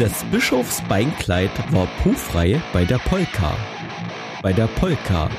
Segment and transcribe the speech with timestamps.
[0.00, 3.56] Des Bischofs Beinkleid war puffrei bei der Polka.
[4.42, 5.30] Bei der Polka.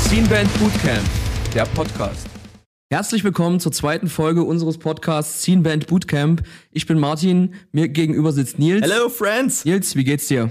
[0.00, 1.02] Scene Band Bootcamp,
[1.54, 2.26] der Podcast.
[2.90, 6.44] Herzlich willkommen zur zweiten Folge unseres Podcasts Scene Band Bootcamp.
[6.70, 8.90] Ich bin Martin, mir gegenüber sitzt Nils.
[8.90, 9.66] Hello, Friends!
[9.66, 10.50] Nils, wie geht's dir?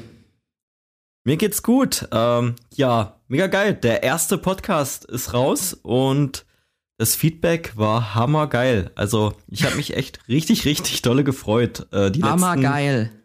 [1.26, 2.08] Mir geht's gut.
[2.12, 3.74] Ähm, ja, mega geil.
[3.74, 6.46] Der erste Podcast ist raus und
[6.98, 8.92] das Feedback war hammergeil.
[8.96, 11.88] Also, ich habe mich echt richtig, richtig dolle gefreut.
[11.92, 13.04] Äh, die hammergeil.
[13.04, 13.24] Letzten,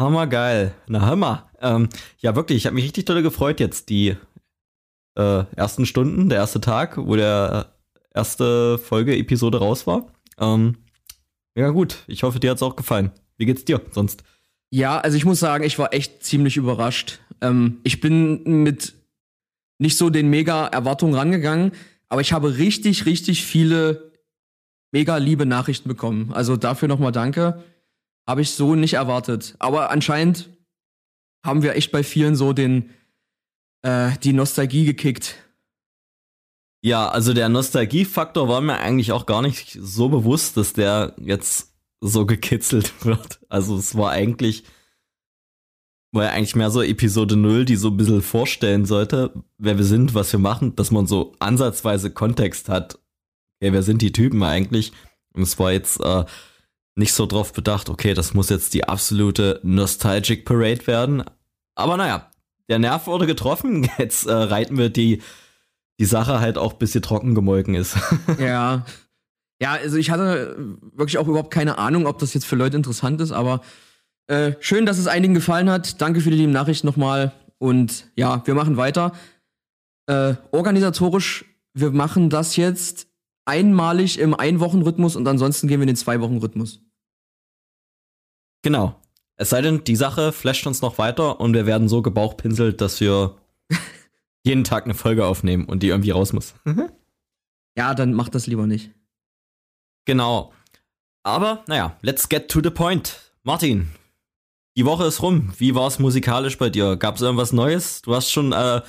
[0.00, 0.74] hammergeil.
[0.86, 1.50] Na, hammer.
[1.60, 4.16] Ähm, ja, wirklich, ich habe mich richtig dolle gefreut jetzt, die
[5.16, 7.72] äh, ersten Stunden, der erste Tag, wo der
[8.14, 10.12] erste Folge, Episode raus war.
[10.38, 10.76] Ähm,
[11.56, 12.04] ja, gut.
[12.06, 13.10] Ich hoffe, dir hat's auch gefallen.
[13.36, 14.22] Wie geht's dir sonst?
[14.70, 17.20] Ja, also ich muss sagen, ich war echt ziemlich überrascht.
[17.40, 18.94] Ähm, ich bin mit
[19.78, 21.72] nicht so den mega Erwartungen rangegangen,
[22.08, 24.12] aber ich habe richtig, richtig viele
[24.92, 26.32] mega liebe Nachrichten bekommen.
[26.32, 27.62] Also dafür nochmal danke.
[28.26, 29.54] Habe ich so nicht erwartet.
[29.58, 30.50] Aber anscheinend
[31.44, 32.90] haben wir echt bei vielen so den
[33.82, 35.36] äh, die Nostalgie gekickt.
[36.82, 41.67] Ja, also der Nostalgiefaktor war mir eigentlich auch gar nicht so bewusst, dass der jetzt
[42.00, 43.40] so gekitzelt wird.
[43.48, 44.64] Also es war eigentlich,
[46.12, 49.84] war ja eigentlich mehr so Episode 0, die so ein bisschen vorstellen sollte, wer wir
[49.84, 52.98] sind, was wir machen, dass man so ansatzweise Kontext hat.
[53.60, 54.92] Okay, wer sind die Typen eigentlich?
[55.34, 56.24] Und es war jetzt äh,
[56.94, 61.24] nicht so drauf bedacht, okay, das muss jetzt die absolute Nostalgic Parade werden.
[61.74, 62.30] Aber naja,
[62.68, 63.88] der Nerv wurde getroffen.
[63.98, 65.22] Jetzt äh, reiten wir die,
[65.98, 67.96] die Sache halt auch, bis sie trocken gemolken ist.
[68.38, 68.84] ja.
[69.60, 73.20] Ja, also ich hatte wirklich auch überhaupt keine Ahnung, ob das jetzt für Leute interessant
[73.20, 73.60] ist, aber
[74.28, 76.00] äh, schön, dass es einigen gefallen hat.
[76.00, 77.32] Danke für die lieben Nachrichten nochmal.
[77.58, 79.12] Und ja, wir machen weiter.
[80.06, 81.44] Äh, organisatorisch,
[81.74, 83.08] wir machen das jetzt
[83.44, 86.80] einmalig im Einwochenrhythmus und ansonsten gehen wir in den Zwei-Wochen-Rhythmus.
[88.62, 89.00] Genau.
[89.36, 93.00] Es sei denn, die Sache flasht uns noch weiter und wir werden so gebauchpinselt, dass
[93.00, 93.36] wir
[94.44, 96.54] jeden Tag eine Folge aufnehmen und die irgendwie raus muss.
[97.76, 98.92] ja, dann macht das lieber nicht.
[100.08, 100.52] Genau.
[101.22, 103.32] Aber, naja, let's get to the point.
[103.44, 103.90] Martin,
[104.76, 105.52] die Woche ist rum.
[105.56, 106.96] Wie war es musikalisch bei dir?
[106.96, 108.02] Gab es irgendwas Neues?
[108.02, 108.82] Du hast schon äh,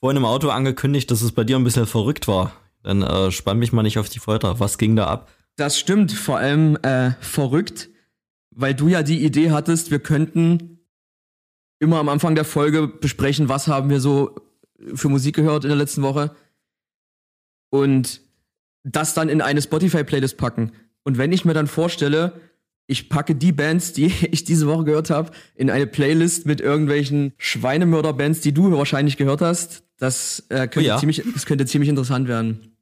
[0.00, 2.52] vorhin im Auto angekündigt, dass es bei dir ein bisschen verrückt war.
[2.82, 4.60] Dann äh, spann mich mal nicht auf die Folter.
[4.60, 5.30] Was ging da ab?
[5.56, 7.88] Das stimmt, vor allem äh, verrückt
[8.54, 10.78] weil du ja die Idee hattest, wir könnten
[11.80, 14.36] immer am Anfang der Folge besprechen, was haben wir so
[14.94, 16.34] für Musik gehört in der letzten Woche
[17.70, 18.20] und
[18.84, 20.72] das dann in eine Spotify-Playlist packen.
[21.02, 22.40] Und wenn ich mir dann vorstelle,
[22.86, 27.32] ich packe die Bands, die ich diese Woche gehört habe, in eine Playlist mit irgendwelchen
[27.38, 30.98] Schweinemörder-Bands, die du wahrscheinlich gehört hast, das, äh, könnte, oh ja.
[30.98, 32.76] ziemlich, das könnte ziemlich interessant werden.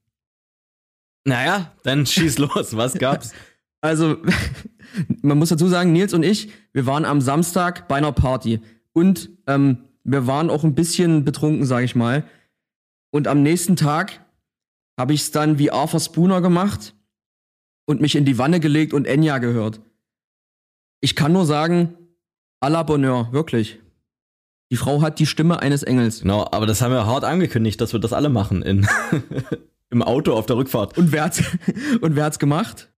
[1.25, 3.33] Naja, dann schieß los, was gab's?
[3.85, 4.19] Also,
[5.23, 8.61] man muss dazu sagen, Nils und ich, wir waren am Samstag bei einer Party.
[8.93, 12.23] Und ähm, wir waren auch ein bisschen betrunken, sag ich mal.
[13.11, 14.25] Und am nächsten Tag
[14.99, 16.95] habe ich es dann wie Arthur Spooner gemacht
[17.87, 19.81] und mich in die Wanne gelegt und Enya gehört.
[21.01, 21.97] Ich kann nur sagen,
[22.61, 23.81] à la Bonheur, wirklich.
[24.71, 26.21] Die Frau hat die Stimme eines Engels.
[26.23, 28.89] Genau, aber das haben wir hart angekündigt, dass wir das alle machen in,
[29.91, 30.97] im Auto auf der Rückfahrt.
[30.97, 31.43] Und wer hat's,
[32.01, 32.91] und wer hat's gemacht?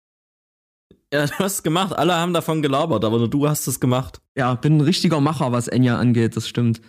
[1.13, 1.97] Ja, du hast es gemacht.
[1.97, 4.21] Alle haben davon gelabert, aber nur du hast es gemacht.
[4.37, 6.81] Ja, bin ein richtiger Macher, was Enya angeht, das stimmt.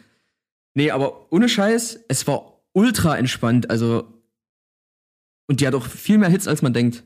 [0.73, 4.14] Nee, aber ohne Scheiß, es war ultra entspannt, also.
[5.47, 7.03] Und die hat auch viel mehr Hits, als man denkt.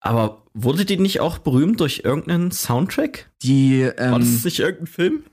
[0.00, 3.30] Aber wurde die nicht auch berühmt durch irgendeinen Soundtrack?
[3.42, 5.24] Die, ähm, War das nicht irgendein Film?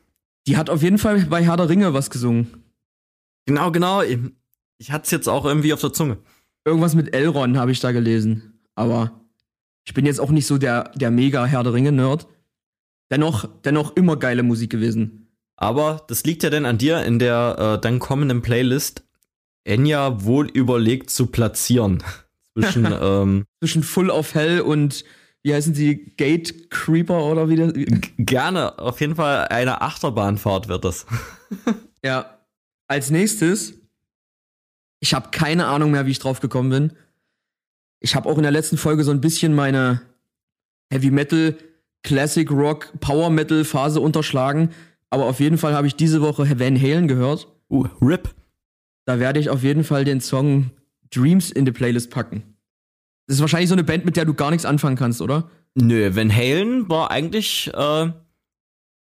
[0.48, 2.64] Die hat auf jeden Fall bei Herr der Ringe was gesungen.
[3.46, 4.02] Genau, genau.
[4.78, 6.18] Ich hatte es jetzt auch irgendwie auf der Zunge.
[6.66, 8.60] Irgendwas mit Elrond habe ich da gelesen.
[8.76, 9.22] Aber
[9.84, 12.28] ich bin jetzt auch nicht so der, der mega Herr der Ringe-Nerd.
[13.12, 15.28] Dennoch, dennoch immer geile Musik gewesen.
[15.58, 19.04] Aber das liegt ja dann an dir in der äh, dann kommenden Playlist
[19.64, 22.04] Enya wohl überlegt zu platzieren.
[22.54, 25.04] Zwischen, ähm, Zwischen Full of Hell und
[25.44, 26.14] wie heißen sie?
[26.18, 27.74] Gate Creeper oder wie das?
[28.18, 31.06] Gerne, auf jeden Fall eine Achterbahnfahrt wird das.
[32.04, 32.38] ja.
[32.88, 33.74] Als nächstes,
[35.00, 36.94] ich habe keine Ahnung mehr, wie ich drauf gekommen bin.
[38.02, 40.02] Ich habe auch in der letzten Folge so ein bisschen meine
[40.92, 41.56] Heavy Metal,
[42.04, 44.72] Classic Rock, Power Metal Phase unterschlagen.
[45.10, 47.48] Aber auf jeden Fall habe ich diese Woche Van Halen gehört.
[47.70, 48.34] Uh, RIP.
[49.06, 50.72] Da werde ich auf jeden Fall den Song
[51.14, 52.58] Dreams in die Playlist packen.
[53.28, 55.50] Das ist wahrscheinlich so eine Band, mit der du gar nichts anfangen kannst, oder?
[55.76, 58.12] Nö, Van Halen war eigentlich äh,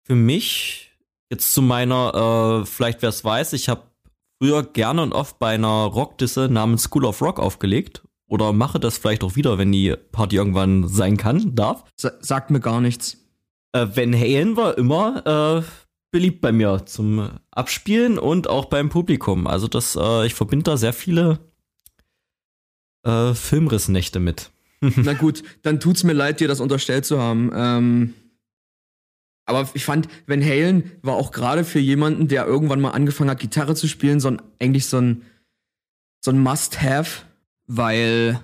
[0.05, 0.91] für mich
[1.29, 3.83] jetzt zu meiner, äh, vielleicht wer es weiß, ich habe
[4.41, 8.03] früher gerne und oft bei einer Rockdisse namens School of Rock aufgelegt.
[8.29, 11.83] Oder mache das vielleicht auch wieder, wenn die Party irgendwann sein kann, darf.
[11.99, 13.17] Sa sagt mir gar nichts.
[13.73, 15.63] Äh, Van Halen war immer äh,
[16.11, 19.47] beliebt bei mir zum Abspielen und auch beim Publikum.
[19.47, 21.39] Also das, äh, ich verbinde da sehr viele
[23.03, 24.51] äh, Filmrissnächte mit.
[24.81, 27.51] Na gut, dann tut's mir leid, dir das unterstellt zu haben.
[27.55, 28.13] Ähm,
[29.45, 33.39] aber ich fand, Van Halen war auch gerade für jemanden, der irgendwann mal angefangen hat,
[33.39, 35.23] Gitarre zu spielen, so ein, eigentlich so ein,
[36.21, 37.23] so ein Must-Have,
[37.67, 38.39] weil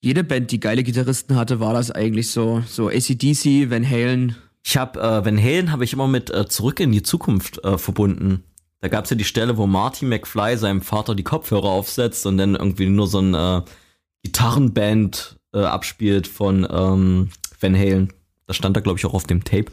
[0.00, 4.36] jede Band, die geile Gitarristen hatte, war das eigentlich so, so ACDC, Van Halen.
[4.64, 7.78] Ich habe äh, Van Halen habe ich immer mit äh, Zurück in die Zukunft äh,
[7.78, 8.44] verbunden.
[8.80, 12.54] Da gab's ja die Stelle, wo Marty McFly seinem Vater die Kopfhörer aufsetzt und dann
[12.54, 13.62] irgendwie nur so ein äh,
[14.28, 18.12] Gitarrenband äh, abspielt von ähm, Van Halen.
[18.46, 19.72] Das stand da, glaube ich, auch auf dem Tape.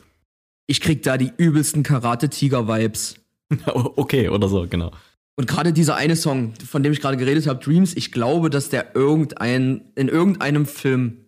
[0.66, 3.16] Ich krieg da die übelsten Karate-Tiger-Vibes.
[3.66, 4.92] okay, oder so, genau.
[5.36, 8.70] Und gerade dieser eine Song, von dem ich gerade geredet habe, Dreams, ich glaube, dass
[8.70, 11.26] der irgendein, in irgendeinem Film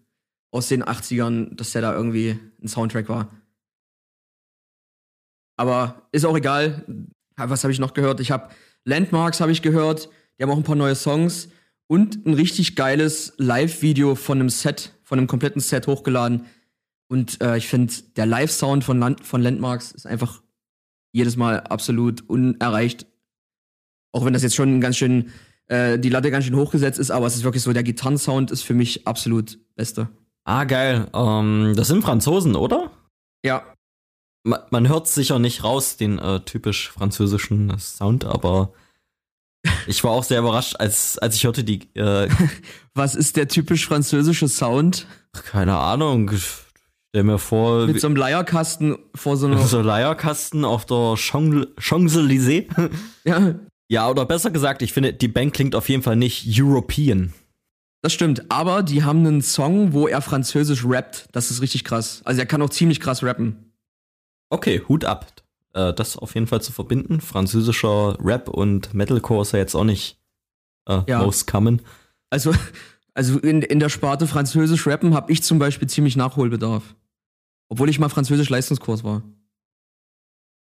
[0.51, 3.29] aus den 80ern, dass der da irgendwie ein Soundtrack war.
[5.57, 6.85] Aber ist auch egal.
[7.35, 8.21] Was habe ich noch gehört?
[8.21, 8.49] Ich habe
[8.85, 10.09] Landmarks habe ich gehört.
[10.37, 11.49] Die haben auch ein paar neue Songs
[11.87, 16.45] und ein richtig geiles Live-Video von einem Set, von einem kompletten Set hochgeladen.
[17.07, 20.41] Und äh, ich finde, der Live-Sound von, Land von Landmarks ist einfach
[21.13, 23.07] jedes Mal absolut unerreicht.
[24.11, 25.31] Auch wenn das jetzt schon ganz schön,
[25.67, 28.63] äh, die Latte ganz schön hochgesetzt ist, aber es ist wirklich so, der Gitarrensound ist
[28.63, 30.09] für mich absolut beste.
[30.43, 31.07] Ah, geil.
[31.13, 32.91] Ähm, das sind Franzosen, oder?
[33.43, 33.63] Ja.
[34.43, 38.73] Man, man hört sicher nicht raus, den äh, typisch französischen Sound, aber
[39.87, 41.81] ich war auch sehr überrascht, als, als ich hörte die.
[41.95, 42.29] Äh,
[42.93, 45.07] Was ist der typisch französische Sound?
[45.51, 46.31] keine Ahnung.
[47.09, 47.85] Stell mir vor.
[47.85, 49.57] Mit so einem Leierkasten vor so einer.
[49.67, 52.67] so Leierkasten auf der Champs- Champs-Élysées.
[53.23, 53.55] Ja,
[53.89, 57.33] ja, oder besser gesagt, ich finde, die Band klingt auf jeden Fall nicht European.
[58.01, 58.51] das stimmt.
[58.51, 61.27] Aber die haben einen Song, wo er französisch rappt.
[61.31, 62.21] Das ist richtig krass.
[62.25, 63.71] Also er kann auch ziemlich krass rappen.
[64.49, 65.27] Okay, Hut ab.
[65.73, 67.21] Äh, das auf jeden Fall zu verbinden.
[67.21, 70.19] Französischer Rap und Metalcore ist ja jetzt auch nicht
[70.87, 71.23] äh, Ja.
[71.23, 71.81] most common.
[72.29, 72.53] Also,
[73.13, 76.95] also in, in der Sparte französisch rappen habe ich zum Beispiel ziemlich Nachholbedarf.
[77.69, 79.23] Obwohl ich mal französisch Leistungskurs war.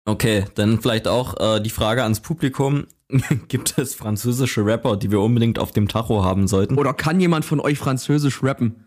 [0.04, 2.86] Okay, dann vielleicht auch äh, die Frage ans Publikum.
[3.48, 6.78] Gibt es französische Rapper, die wir unbedingt auf dem Tacho haben sollten?
[6.78, 8.86] Oder kann jemand von euch französisch rappen?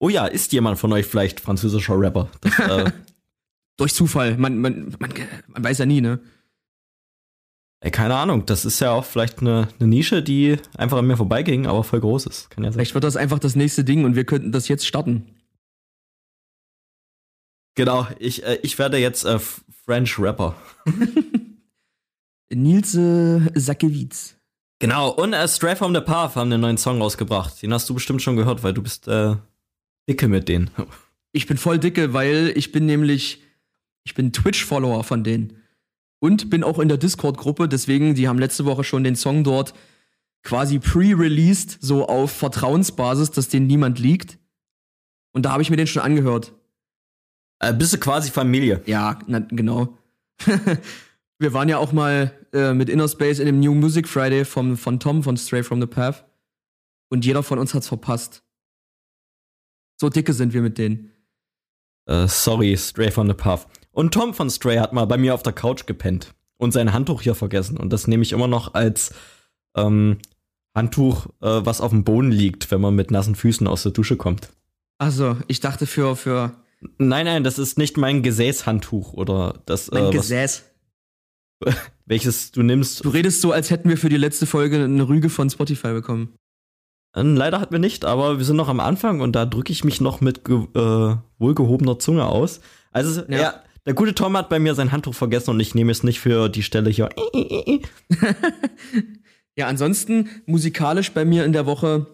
[0.00, 2.28] Oh ja, ist jemand von euch vielleicht französischer Rapper?
[2.40, 2.92] Das, äh,
[3.78, 4.36] Durch Zufall.
[4.36, 5.12] Man, man, man,
[5.46, 6.20] man weiß ja nie, ne?
[7.80, 11.16] ey, keine Ahnung, das ist ja auch vielleicht eine, eine Nische, die einfach an mir
[11.16, 12.50] vorbeiging, aber voll groß ist.
[12.50, 12.78] Kann ja sein.
[12.78, 15.26] Vielleicht wird das einfach das nächste Ding und wir könnten das jetzt starten.
[17.74, 19.38] Genau, ich, äh, ich werde jetzt äh,
[19.84, 20.56] French Rapper.
[22.52, 24.34] Nils äh, Sakewitz.
[24.80, 27.62] Genau, und äh, Stray from the Path haben einen neuen Song rausgebracht.
[27.62, 29.36] Den hast du bestimmt schon gehört, weil du bist äh,
[30.08, 30.70] dicke mit denen.
[31.30, 33.42] Ich bin voll dicke, weil ich bin nämlich,
[34.08, 35.58] ich bin Twitch-Follower von denen.
[36.18, 39.74] Und bin auch in der Discord-Gruppe, deswegen, die haben letzte Woche schon den Song dort
[40.42, 44.38] quasi pre-released, so auf Vertrauensbasis, dass den niemand liegt.
[45.32, 46.54] Und da habe ich mir den schon angehört.
[47.58, 48.80] Äh, bist du quasi Familie?
[48.86, 49.98] Ja, na, genau.
[51.38, 54.78] Wir waren ja auch mal äh, mit Inner Space in dem New Music Friday vom,
[54.78, 56.24] von Tom von Stray from the Path.
[57.10, 58.42] Und jeder von uns hat's verpasst.
[60.00, 61.12] So dicke sind wir mit denen.
[62.06, 63.68] Äh, sorry, Stray from the Path.
[63.90, 67.22] Und Tom von Stray hat mal bei mir auf der Couch gepennt und sein Handtuch
[67.22, 67.76] hier vergessen.
[67.76, 69.12] Und das nehme ich immer noch als
[69.76, 70.18] ähm,
[70.74, 74.16] Handtuch, äh, was auf dem Boden liegt, wenn man mit nassen Füßen aus der Dusche
[74.16, 74.50] kommt.
[74.98, 76.52] Also, ich dachte für, für
[76.98, 80.64] Nein, nein, das ist nicht mein Gesäßhandtuch oder das, mein äh, was, Gesäß.
[82.06, 83.04] welches du nimmst.
[83.04, 86.34] Du redest so, als hätten wir für die letzte Folge eine Rüge von Spotify bekommen.
[87.16, 89.84] Ähm, Leider hatten wir nicht, aber wir sind noch am Anfang und da drücke ich
[89.84, 92.60] mich noch mit äh, wohlgehobener Zunge aus.
[92.92, 93.38] Also, Ja.
[93.38, 93.62] ja.
[93.88, 96.50] Der gute Tom hat bei mir sein Handtuch vergessen und ich nehme es nicht für
[96.50, 97.08] die Stelle hier.
[99.56, 102.06] Ja, ansonsten musikalisch bei mir in der Woche.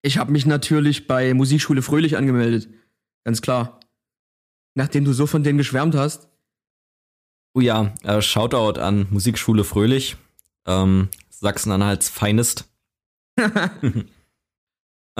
[0.00, 2.70] Ich habe mich natürlich bei Musikschule Fröhlich angemeldet.
[3.22, 3.80] Ganz klar.
[4.74, 6.30] Nachdem du so von denen geschwärmt hast.
[7.52, 10.16] Oh ja, äh, Shoutout an Musikschule Fröhlich,
[10.66, 12.64] ähm, Sachsen-Anhalts Finest.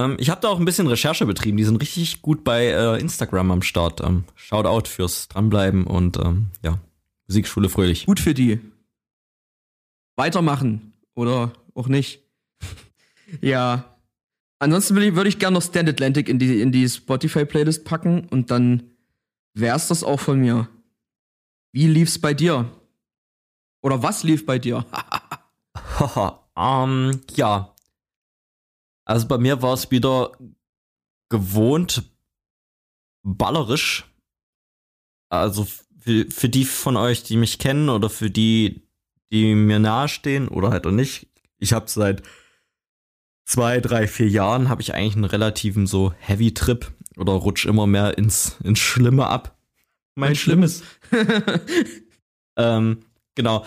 [0.04, 1.57] ähm, ich habe da auch ein bisschen Recherche betrieben.
[1.57, 4.00] Die sind richtig gut bei äh, Instagram am Start.
[4.00, 6.78] Ähm, Shoutout fürs Dranbleiben und ähm, ja,
[7.28, 8.07] Musikschule Fröhlich.
[8.07, 8.61] Gut für die.
[10.16, 10.92] Weitermachen.
[11.14, 12.21] Oder auch nicht.
[13.40, 13.85] ja.
[14.59, 18.26] Ansonsten will ich- würde ich gerne noch Stand Atlantic in die, in die Spotify-Playlist packen
[18.28, 18.83] und dann
[19.54, 20.69] wär's das auch von mir.
[21.73, 22.71] Wie lief's bei dir?
[23.83, 24.85] Oder was lief bei dir?
[25.99, 26.40] Haha,
[26.85, 27.75] ähm, ja.
[29.11, 30.31] Also bei mir war es wieder
[31.31, 32.05] gewohnt
[33.25, 34.05] ballerisch.
[35.29, 35.67] Also
[35.99, 38.83] für, für die von euch, die mich kennen oder für die,
[39.33, 41.26] die mir nahestehen oder halt auch nicht.
[41.59, 42.23] Ich habe seit
[43.45, 46.87] zwei, drei, vier Jahren habe ich eigentlich einen relativen so Heavy Trip
[47.17, 49.59] oder rutsch immer mehr ins, ins Schlimme ab.
[50.14, 50.85] Mein Schlimmes.
[52.57, 53.00] ähm,
[53.35, 53.67] genau.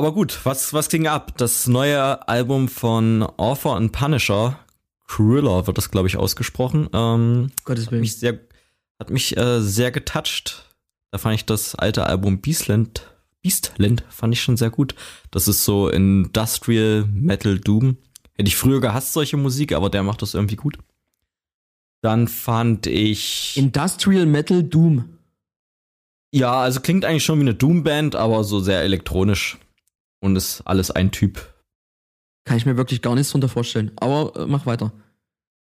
[0.00, 1.34] Aber gut, was, was ging ab?
[1.36, 4.58] Das neue Album von Author and Punisher,
[5.06, 6.88] Cruella wird das, glaube ich, ausgesprochen.
[6.94, 8.00] Ähm, Gottes hat Willen.
[8.00, 8.40] mich sehr,
[8.98, 10.64] hat mich äh, sehr getoucht.
[11.10, 14.94] Da fand ich das alte Album Beastland, Beastland fand ich schon sehr gut.
[15.32, 17.98] Das ist so Industrial Metal Doom.
[18.32, 20.78] Hätte ich früher gehasst, solche Musik, aber der macht das irgendwie gut.
[22.00, 23.54] Dann fand ich.
[23.54, 25.18] Industrial Metal Doom.
[26.32, 29.58] ja, also klingt eigentlich schon wie eine Doom-Band, aber so sehr elektronisch.
[30.20, 31.54] Und ist alles ein Typ.
[32.44, 33.92] Kann ich mir wirklich gar nichts drunter vorstellen.
[33.96, 34.92] Aber äh, mach weiter.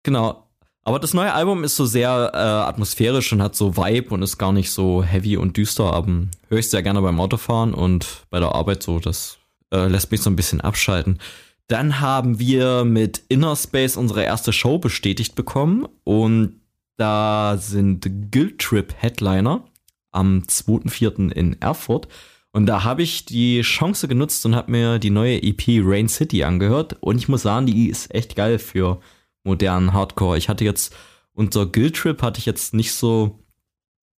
[0.04, 0.48] Genau.
[0.84, 4.38] Aber das neue Album ist so sehr äh, atmosphärisch und hat so Vibe und ist
[4.38, 5.94] gar nicht so heavy und düster.
[5.94, 9.00] Aber höre ich sehr gerne beim Autofahren und bei der Arbeit so.
[9.00, 9.38] Das
[9.72, 11.20] äh, lässt mich so ein bisschen abschalten.
[11.68, 15.88] Dann haben wir mit Inner Space unsere erste Show bestätigt bekommen.
[16.04, 16.60] Und
[16.98, 19.64] da sind Guild Trip Headliner
[20.12, 21.32] am 2.4.
[21.32, 22.08] in Erfurt.
[22.54, 26.44] Und da habe ich die Chance genutzt und habe mir die neue EP Rain City
[26.44, 26.98] angehört.
[27.00, 29.00] Und ich muss sagen, die ist echt geil für
[29.44, 30.38] modernen Hardcore.
[30.38, 30.94] Ich hatte jetzt
[31.34, 33.40] unter Guild Trip hatte ich jetzt nicht so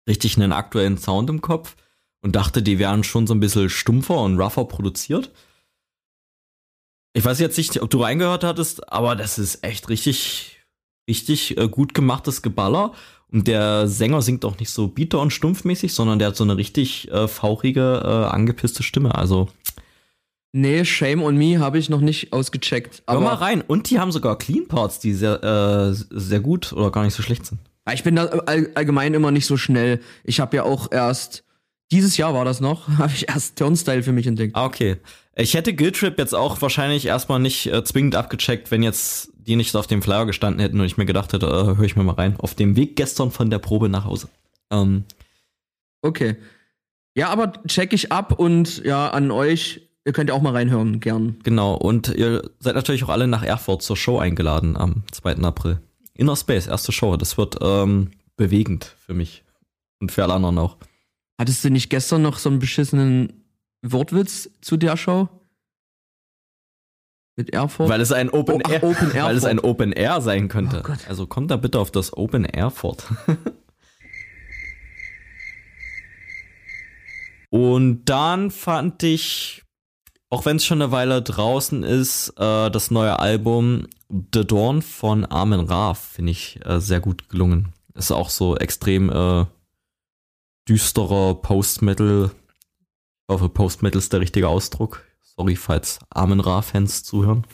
[0.08, 1.76] richtig einen aktuellen Sound im Kopf
[2.22, 5.32] und dachte, die wären schon so ein bisschen stumpfer und rougher produziert.
[7.14, 10.60] Ich weiß jetzt nicht, ob du reingehört hattest, aber das ist echt richtig,
[11.10, 12.94] richtig äh, gut gemachtes Geballer.
[13.32, 16.58] Und der Sänger singt auch nicht so bitter und stumpfmäßig, sondern der hat so eine
[16.58, 19.16] richtig äh, fauchige, äh, angepisste Stimme.
[19.16, 19.48] Also
[20.54, 23.04] Nee, Shame on Me habe ich noch nicht ausgecheckt.
[23.08, 23.62] hör mal Aber rein.
[23.62, 27.24] Und die haben sogar Clean Parts, die sehr, äh, sehr gut oder gar nicht so
[27.24, 27.60] schlecht sind.
[27.94, 30.02] ich bin da all, allgemein immer nicht so schnell.
[30.26, 31.46] Ich habe ja auch erst,
[31.92, 34.56] dieses Jahr war das noch, habe ich erst Turnstyle für mich entdeckt.
[34.58, 34.98] Ah, okay.
[35.38, 39.56] Ich hätte Guild Trip jetzt auch wahrscheinlich erstmal nicht äh, zwingend abgecheckt, wenn jetzt die
[39.56, 42.04] nicht auf dem Flyer gestanden hätten und ich mir gedacht hätte, äh, höre ich mir
[42.04, 42.36] mal rein.
[42.40, 44.30] Auf dem Weg gestern von der Probe nach Hause.
[44.72, 45.06] Ähm,
[46.02, 46.36] Okay.
[47.16, 51.00] Ja, aber check ich ab und ja, an euch, ihr könnt ja auch mal reinhören,
[51.00, 51.38] gern.
[51.44, 51.76] genau.
[51.76, 55.36] Und ihr seid natürlich auch alle nach Erfurt zur Show eingeladen am 2.
[55.44, 55.80] April.
[56.16, 57.18] Inner Space, erste Show.
[57.18, 59.44] Das wird ähm, bewegend für mich.
[60.00, 60.78] Und für alle anderen auch.
[61.40, 63.44] Hattest du nicht gestern noch so einen beschissenen
[63.84, 65.30] Wortwitz zu der Show?
[67.36, 67.90] Mit Erfurt?
[67.90, 69.60] Weil es ein Open Oh, Air, Open Air weil es ein.
[69.60, 70.84] Open Air sein könnte.
[70.88, 73.06] Oh also kommt da bitte auf das Open Air fort.
[77.50, 79.64] Und dann fand ich,
[80.30, 83.88] auch wenn es schon eine Weile draußen ist, äh, das neue Album
[84.34, 87.74] The Dawn von Armin Ra finde ich äh, sehr gut gelungen.
[87.94, 89.46] Ist auch so extrem äh,
[90.68, 92.32] düsterer Post-Metal.
[92.32, 95.04] Ich hoffe, Post-Metal ist der richtige Ausdruck.
[95.42, 97.48] Sorry, falls Armin Ra-Fans zuhören.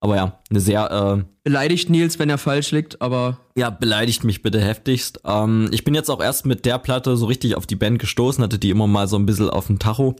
[0.00, 4.40] Aber ja, eine sehr, äh, Beleidigt Nils, wenn er falsch liegt, aber ja, beleidigt mich
[4.40, 5.20] bitte heftigst.
[5.26, 8.42] Ähm, ich bin jetzt auch erst mit der Platte so richtig auf die Band gestoßen,
[8.42, 10.16] hatte die immer mal so ein bisschen auf dem Tacho.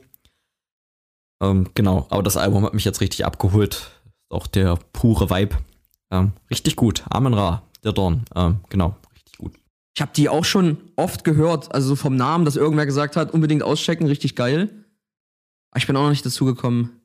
[1.42, 3.90] Ähm, genau, aber das Album hat mich jetzt richtig abgeholt.
[4.04, 5.56] Ist auch der pure Vibe.
[6.10, 7.02] Ähm, richtig gut.
[7.08, 8.26] Amen Ra, der Dorn.
[8.36, 9.54] Ähm, genau, richtig gut.
[9.96, 13.32] ich habe die auch schon oft gehört, also so vom Namen, dass irgendwer gesagt hat,
[13.32, 14.83] unbedingt auschecken, richtig geil.
[15.75, 17.02] Aber ich bin auch noch nicht dazu gekommen.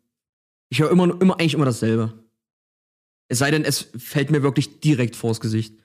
[0.70, 2.14] Ich höre immer, immer, eigentlich immer dasselbe.
[3.28, 5.76] Es sei denn, es fällt mir wirklich direkt vors Gesicht.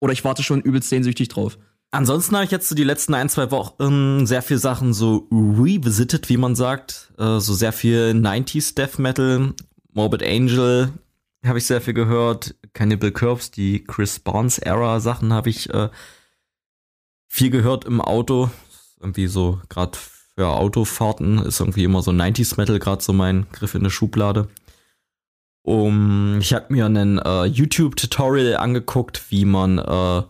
[0.00, 1.58] Oder ich warte schon übelst sehnsüchtig drauf.
[1.92, 6.28] Ansonsten habe ich jetzt so die letzten ein, zwei Wochen sehr viel Sachen so revisited,
[6.28, 7.12] wie man sagt.
[7.18, 9.54] Äh, so sehr viel 90s Death Metal,
[9.92, 10.92] Morbid Angel
[11.44, 12.54] habe ich sehr viel gehört.
[12.72, 15.90] Cannibal Corpse, die Chris Barnes Era Sachen habe ich äh,
[17.28, 18.50] viel gehört im Auto.
[19.00, 19.98] Irgendwie so gerade
[20.36, 24.48] für Autofahrten ist irgendwie immer so 90s Metal gerade so mein Griff in eine Schublade.
[25.64, 30.22] Um, ich habe mir einen äh, YouTube-Tutorial angeguckt, wie man äh,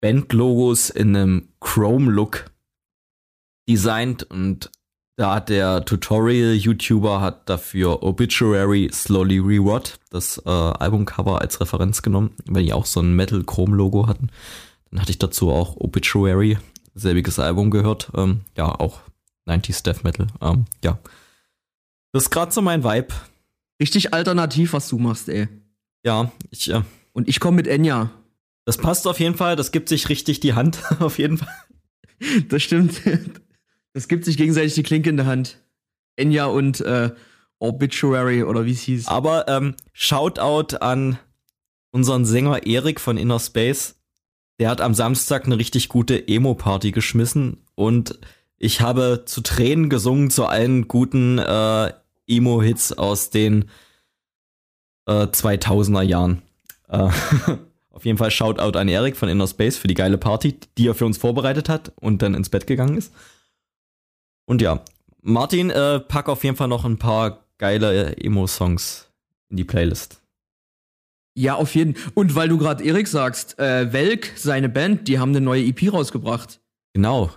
[0.00, 2.50] Bandlogos in einem Chrome-Look
[3.68, 4.70] designt und
[5.16, 12.34] da hat der Tutorial-YouTuber hat dafür Obituary Slowly Reward, das äh, Albumcover als Referenz genommen,
[12.46, 14.30] weil die auch so ein Metal-Chrome-Logo hatten.
[14.90, 16.58] Dann hatte ich dazu auch Obituary,
[16.94, 18.10] selbiges Album gehört.
[18.16, 19.00] Ähm, ja, auch
[19.46, 20.26] 90s Death Metal.
[20.40, 20.98] Ähm, ja.
[22.12, 23.08] Das ist gerade so mein Vibe.
[23.80, 25.48] Richtig alternativ, was du machst, ey.
[26.04, 26.82] Ja, ich, äh,
[27.12, 28.10] Und ich komme mit Enya.
[28.64, 29.56] das passt auf jeden Fall.
[29.56, 31.52] Das gibt sich richtig die Hand, auf jeden Fall.
[32.48, 33.00] Das stimmt.
[33.92, 35.58] Das gibt sich gegenseitig die Klinke in der Hand.
[36.16, 37.10] Enya und äh,
[37.58, 39.08] Obituary oder wie es hieß.
[39.08, 41.18] Aber ähm, Shoutout an
[41.90, 43.96] unseren Sänger Erik von Inner Space.
[44.58, 48.18] Der hat am Samstag eine richtig gute Emo-Party geschmissen und
[48.58, 51.92] ich habe zu Tränen gesungen zu allen guten äh,
[52.26, 53.68] Emo-Hits aus den
[55.06, 56.42] äh, 2000er Jahren.
[56.88, 57.10] Äh,
[57.90, 60.94] auf jeden Fall Shoutout an Erik von Inner Space für die geile Party, die er
[60.94, 63.12] für uns vorbereitet hat und dann ins Bett gegangen ist.
[64.46, 64.82] Und ja,
[65.20, 69.08] Martin, äh, pack auf jeden Fall noch ein paar geile Emo-Songs
[69.48, 70.20] in die Playlist.
[71.34, 71.96] Ja, auf jeden.
[72.14, 75.92] Und weil du gerade Erik sagst, äh, Welk, seine Band, die haben eine neue EP
[75.92, 76.60] rausgebracht.
[76.92, 77.30] Genau.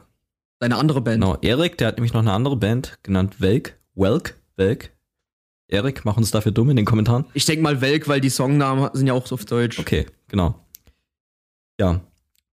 [0.59, 1.21] Seine andere Band.
[1.21, 1.37] Genau.
[1.41, 3.77] Erik, der hat nämlich noch eine andere Band genannt Welk.
[3.95, 4.91] Welk, Welk.
[5.67, 7.25] Erik, mach uns dafür dumm in den Kommentaren.
[7.33, 9.79] Ich denke mal Welk, weil die Songnamen sind ja auch so auf Deutsch.
[9.79, 10.55] Okay, genau.
[11.79, 12.01] Ja.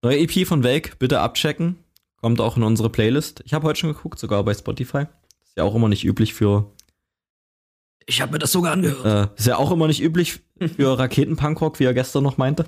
[0.03, 1.77] Neue EP von Welk, bitte abchecken.
[2.21, 3.43] Kommt auch in unsere Playlist.
[3.45, 5.07] Ich habe heute schon geguckt, sogar bei Spotify.
[5.45, 6.73] Ist ja auch immer nicht üblich für.
[8.06, 9.30] Ich habe mir das sogar angehört.
[9.34, 10.40] Äh, ist ja auch immer nicht üblich
[10.76, 12.66] für Raketenpunkrock, wie er gestern noch meinte.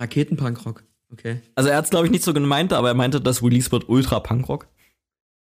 [0.00, 0.84] Raketenpunkrock.
[1.12, 1.40] Okay.
[1.54, 3.88] Also er hat es, glaube ich, nicht so gemeint, aber er meinte, das Release wird
[3.88, 4.68] Ultra Punkrock.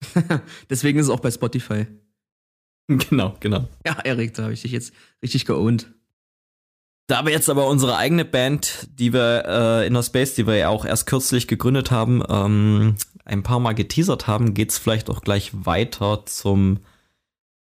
[0.69, 1.87] Deswegen ist es auch bei Spotify.
[2.87, 3.67] Genau, genau.
[3.85, 5.91] Ja, Erik, da habe ich dich jetzt richtig geowned.
[7.07, 10.55] Da wir jetzt aber unsere eigene Band, die wir äh, in der Space, die wir
[10.55, 15.21] ja auch erst kürzlich gegründet haben, ähm, ein paar Mal geteasert haben, geht's vielleicht auch
[15.21, 16.79] gleich weiter zum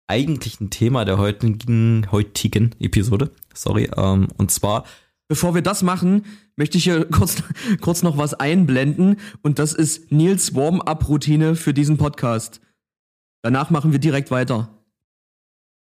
[0.09, 3.33] eigentlichen Thema der heutigen, heutigen Episode.
[3.55, 3.91] Sorry.
[3.97, 4.85] Ähm, und zwar.
[5.29, 7.43] Bevor wir das machen, möchte ich hier kurz,
[7.81, 9.19] kurz noch was einblenden.
[9.43, 12.61] Und das ist Nils Warm-up-Routine für diesen Podcast.
[13.43, 14.71] Danach machen wir direkt weiter.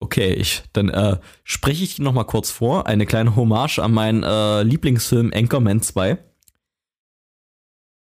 [0.01, 2.87] Okay, ich, dann äh, spreche ich noch mal kurz vor.
[2.87, 6.19] Eine kleine Hommage an meinen äh, Lieblingsfilm Anchorman 2.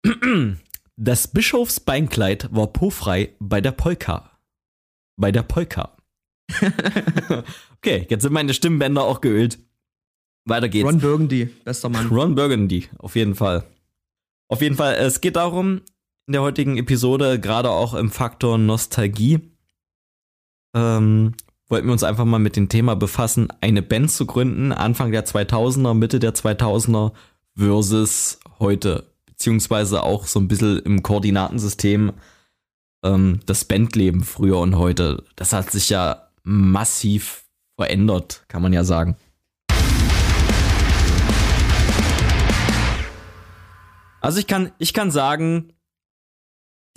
[1.01, 4.28] Das Bischofsbeinkleid war pofrei bei der Polka.
[5.19, 5.97] Bei der Polka.
[7.77, 9.59] okay, jetzt sind meine Stimmbänder auch geölt.
[10.45, 10.87] Weiter geht's.
[10.87, 12.07] Ron Burgundy, bester Mann.
[12.07, 13.65] Ron Burgundy, auf jeden Fall.
[14.47, 15.81] Auf jeden Fall, es geht darum,
[16.25, 19.41] in der heutigen Episode, gerade auch im Faktor Nostalgie,
[20.73, 21.33] ähm,
[21.67, 25.25] wollten wir uns einfach mal mit dem Thema befassen, eine Band zu gründen, Anfang der
[25.25, 27.11] 2000er, Mitte der 2000er
[27.57, 32.13] versus heute, beziehungsweise auch so ein bisschen im Koordinatensystem
[33.03, 35.23] ähm, das Bandleben früher und heute.
[35.35, 39.15] Das hat sich ja massiv verändert, kann man ja sagen.
[44.21, 45.73] Also ich kann, ich kann sagen,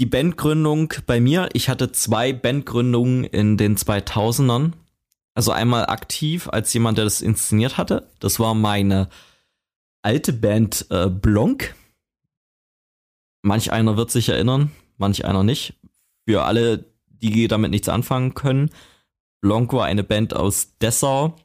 [0.00, 4.72] die Bandgründung bei mir, ich hatte zwei Bandgründungen in den 2000ern.
[5.34, 8.08] Also einmal aktiv als jemand, der das inszeniert hatte.
[8.18, 9.08] Das war meine
[10.02, 11.74] alte Band äh, Blonk.
[13.42, 15.74] Manch einer wird sich erinnern, manch einer nicht.
[16.28, 18.70] Für alle, die damit nichts anfangen können.
[19.40, 21.36] Blonk war eine Band aus Dessau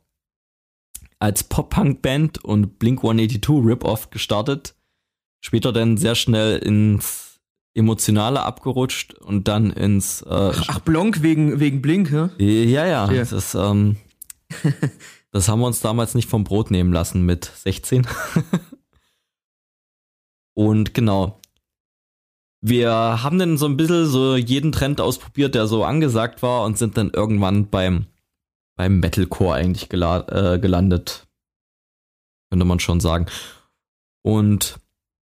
[1.19, 4.75] als Pop-Punk-Band und Blink 182 Rip-Off gestartet.
[5.43, 7.39] Später dann sehr schnell ins
[7.73, 10.21] Emotionale abgerutscht und dann ins.
[10.23, 12.29] Äh, Ach, Blonk wegen, wegen Blink, hä?
[12.37, 13.11] Ja, ja.
[13.11, 13.23] ja.
[13.23, 13.97] Das, ähm,
[15.31, 18.07] das haben wir uns damals nicht vom Brot nehmen lassen mit 16.
[20.55, 21.39] und genau.
[22.61, 26.77] Wir haben dann so ein bisschen so jeden Trend ausprobiert, der so angesagt war und
[26.77, 28.07] sind dann irgendwann beim,
[28.75, 31.27] beim Metalcore eigentlich äh, gelandet.
[32.49, 33.27] Könnte man schon sagen.
[34.23, 34.79] Und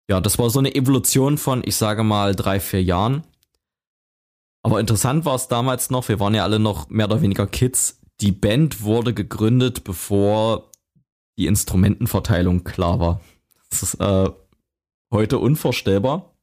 [0.09, 3.25] ja, das war so eine Evolution von, ich sage mal, drei, vier Jahren.
[4.63, 8.01] Aber interessant war es damals noch, wir waren ja alle noch mehr oder weniger Kids.
[8.21, 10.71] Die Band wurde gegründet, bevor
[11.39, 13.21] die Instrumentenverteilung klar war.
[13.71, 14.31] Das ist äh,
[15.13, 16.35] heute unvorstellbar.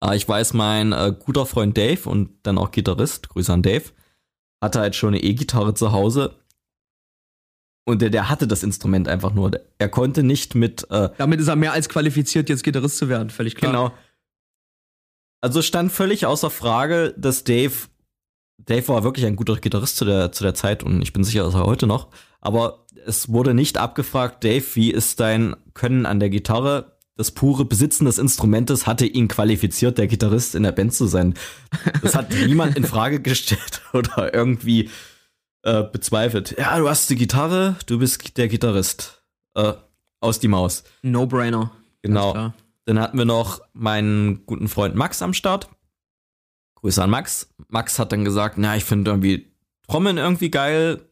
[0.00, 3.84] Aber ich weiß, mein äh, guter Freund Dave und dann auch Gitarrist, Grüße an Dave,
[4.62, 6.40] hatte halt schon eine E-Gitarre zu Hause
[7.90, 9.50] und der, der hatte das Instrument einfach nur.
[9.78, 10.88] Er konnte nicht mit.
[10.90, 13.72] Äh, Damit ist er mehr als qualifiziert, jetzt Gitarrist zu werden, völlig klar.
[13.72, 13.92] Genau.
[15.40, 17.72] Also stand völlig außer Frage, dass Dave.
[18.58, 21.42] Dave war wirklich ein guter Gitarrist zu der, zu der Zeit und ich bin sicher,
[21.44, 22.08] dass er heute noch.
[22.42, 26.98] Aber es wurde nicht abgefragt, Dave, wie ist dein Können an der Gitarre?
[27.20, 31.34] Das pure Besitzen des Instrumentes hatte ihn qualifiziert, der Gitarrist in der Band zu sein.
[32.00, 34.88] Das hat niemand in Frage gestellt oder irgendwie
[35.60, 36.56] äh, bezweifelt.
[36.58, 39.22] Ja, du hast die Gitarre, du bist der Gitarrist.
[39.54, 39.74] Äh,
[40.20, 40.82] aus die Maus.
[41.02, 41.72] No-brainer.
[42.00, 42.54] Genau.
[42.86, 45.68] Dann hatten wir noch meinen guten Freund Max am Start.
[46.76, 47.52] Grüße an Max.
[47.68, 49.52] Max hat dann gesagt, na, ich finde irgendwie
[49.86, 51.02] Trommeln irgendwie geil.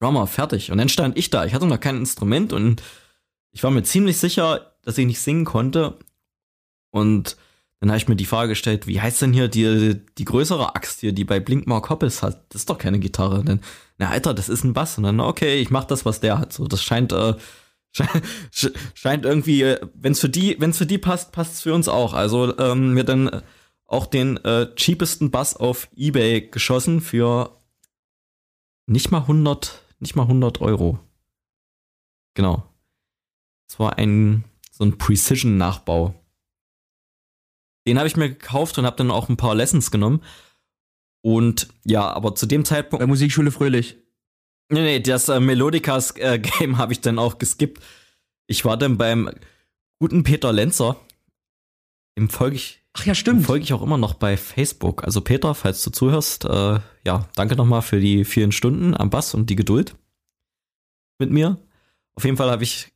[0.00, 0.72] Drummer, fertig.
[0.72, 1.44] Und dann stand ich da.
[1.44, 2.82] Ich hatte noch kein Instrument und
[3.52, 5.98] ich war mir ziemlich sicher, dass ich nicht singen konnte.
[6.90, 7.36] Und
[7.78, 11.00] dann habe ich mir die Frage gestellt, wie heißt denn hier die, die größere Axt
[11.00, 12.46] hier, die bei Blink Mark Hoppes hat?
[12.48, 13.44] Das ist doch keine Gitarre.
[13.44, 13.60] Dann,
[13.98, 14.96] na Alter, das ist ein Bass.
[14.96, 16.54] Und dann, okay, ich mach das, was der hat.
[16.54, 17.34] So, das scheint, äh,
[18.94, 21.74] scheint irgendwie, äh, wenn es für die, wenn es für die passt, passt es für
[21.74, 22.14] uns auch.
[22.14, 23.42] Also ähm, mir dann
[23.84, 27.58] auch den äh, cheapesten Bass auf eBay geschossen für
[28.86, 30.98] nicht mal 100, nicht mal 100 Euro.
[32.32, 32.64] Genau.
[33.68, 34.44] Es war ein
[34.78, 36.14] so ein Precision-Nachbau.
[37.86, 40.22] Den habe ich mir gekauft und habe dann auch ein paar Lessons genommen.
[41.20, 43.00] Und ja, aber zu dem Zeitpunkt.
[43.00, 43.96] Bei Musikschule Fröhlich.
[44.70, 47.82] Nee, nee, das äh, Melodicas-Game äh, habe ich dann auch geskippt.
[48.46, 49.30] Ich war dann beim
[49.98, 50.96] guten Peter Lenzer.
[52.16, 52.80] Dem folge ich.
[52.92, 53.46] Ach ja, stimmt.
[53.46, 55.02] Folge ich auch immer noch bei Facebook.
[55.04, 59.34] Also Peter, falls du zuhörst, äh, ja, danke nochmal für die vielen Stunden am Bass
[59.34, 59.96] und die Geduld
[61.18, 61.58] mit mir.
[62.14, 62.92] Auf jeden Fall habe ich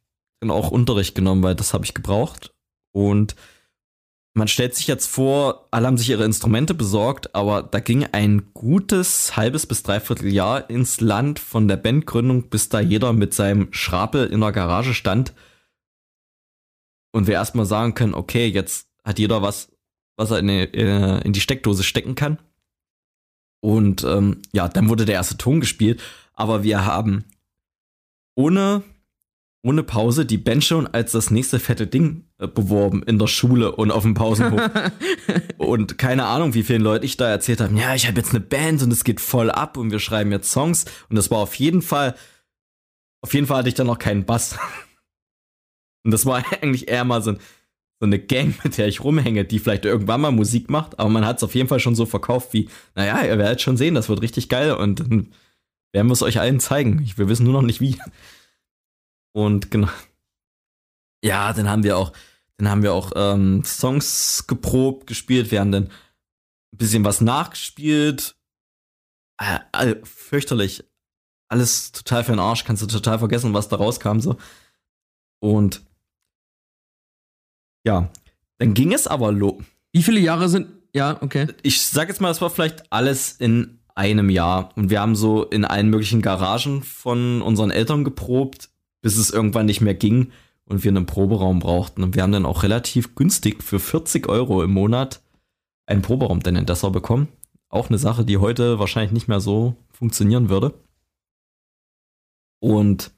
[0.51, 2.55] auch Unterricht genommen, weil das habe ich gebraucht.
[2.93, 3.35] Und
[4.35, 8.53] man stellt sich jetzt vor, alle haben sich ihre Instrumente besorgt, aber da ging ein
[8.55, 13.73] gutes halbes bis dreiviertel Jahr ins Land von der Bandgründung, bis da jeder mit seinem
[13.73, 15.35] Schrapel in der Garage stand.
[17.13, 19.71] Und wir erstmal sagen können, okay, jetzt hat jeder was,
[20.17, 22.39] was er in die, äh, in die Steckdose stecken kann.
[23.61, 26.03] Und ähm, ja, dann wurde der erste Ton gespielt,
[26.33, 27.25] aber wir haben
[28.35, 28.83] ohne
[29.63, 33.73] ohne Pause die Band schon als das nächste fette Ding äh, beworben in der Schule
[33.73, 34.61] und auf dem Pausenhof.
[35.57, 38.41] und keine Ahnung, wie vielen Leuten ich da erzählt habe, ja, ich habe jetzt eine
[38.41, 40.85] Band und es geht voll ab und wir schreiben jetzt Songs.
[41.09, 42.17] Und das war auf jeden Fall,
[43.21, 44.59] auf jeden Fall hatte ich dann noch keinen Bass.
[46.05, 47.39] und das war eigentlich eher mal so, ein,
[48.01, 51.25] so eine Gang, mit der ich rumhänge, die vielleicht irgendwann mal Musik macht, aber man
[51.25, 54.09] hat es auf jeden Fall schon so verkauft wie, naja, ihr werdet schon sehen, das
[54.09, 55.29] wird richtig geil und dann
[55.93, 57.09] werden wir es euch allen zeigen.
[57.17, 57.97] Wir wissen nur noch nicht wie.
[59.33, 59.89] Und genau.
[61.25, 62.13] Ja, dann haben wir auch,
[62.57, 65.51] dann haben wir auch ähm, Songs geprobt, gespielt.
[65.51, 68.37] Wir haben dann ein bisschen was nachgespielt.
[69.41, 70.85] Äh, äh, fürchterlich.
[71.49, 72.65] Alles total für den Arsch.
[72.65, 74.37] Kannst du total vergessen, was da rauskam so.
[75.41, 75.83] Und
[77.85, 78.11] ja,
[78.59, 79.61] dann ging es aber lo.
[79.93, 80.69] Wie viele Jahre sind?
[80.95, 81.49] Ja, okay.
[81.63, 84.71] Ich sag jetzt mal, es war vielleicht alles in einem Jahr.
[84.77, 88.72] Und wir haben so in allen möglichen Garagen von unseren Eltern geprobt
[89.03, 90.33] bis es irgendwann nicht mehr ging
[90.65, 92.03] und wir einen Proberaum brauchten.
[92.03, 95.23] Und wir haben dann auch relativ günstig für 40 Euro im Monat
[95.87, 97.29] einen Proberaum dann in Dessau bekommen.
[97.69, 100.75] Auch eine Sache, die heute wahrscheinlich nicht mehr so funktionieren würde.
[102.61, 103.11] Und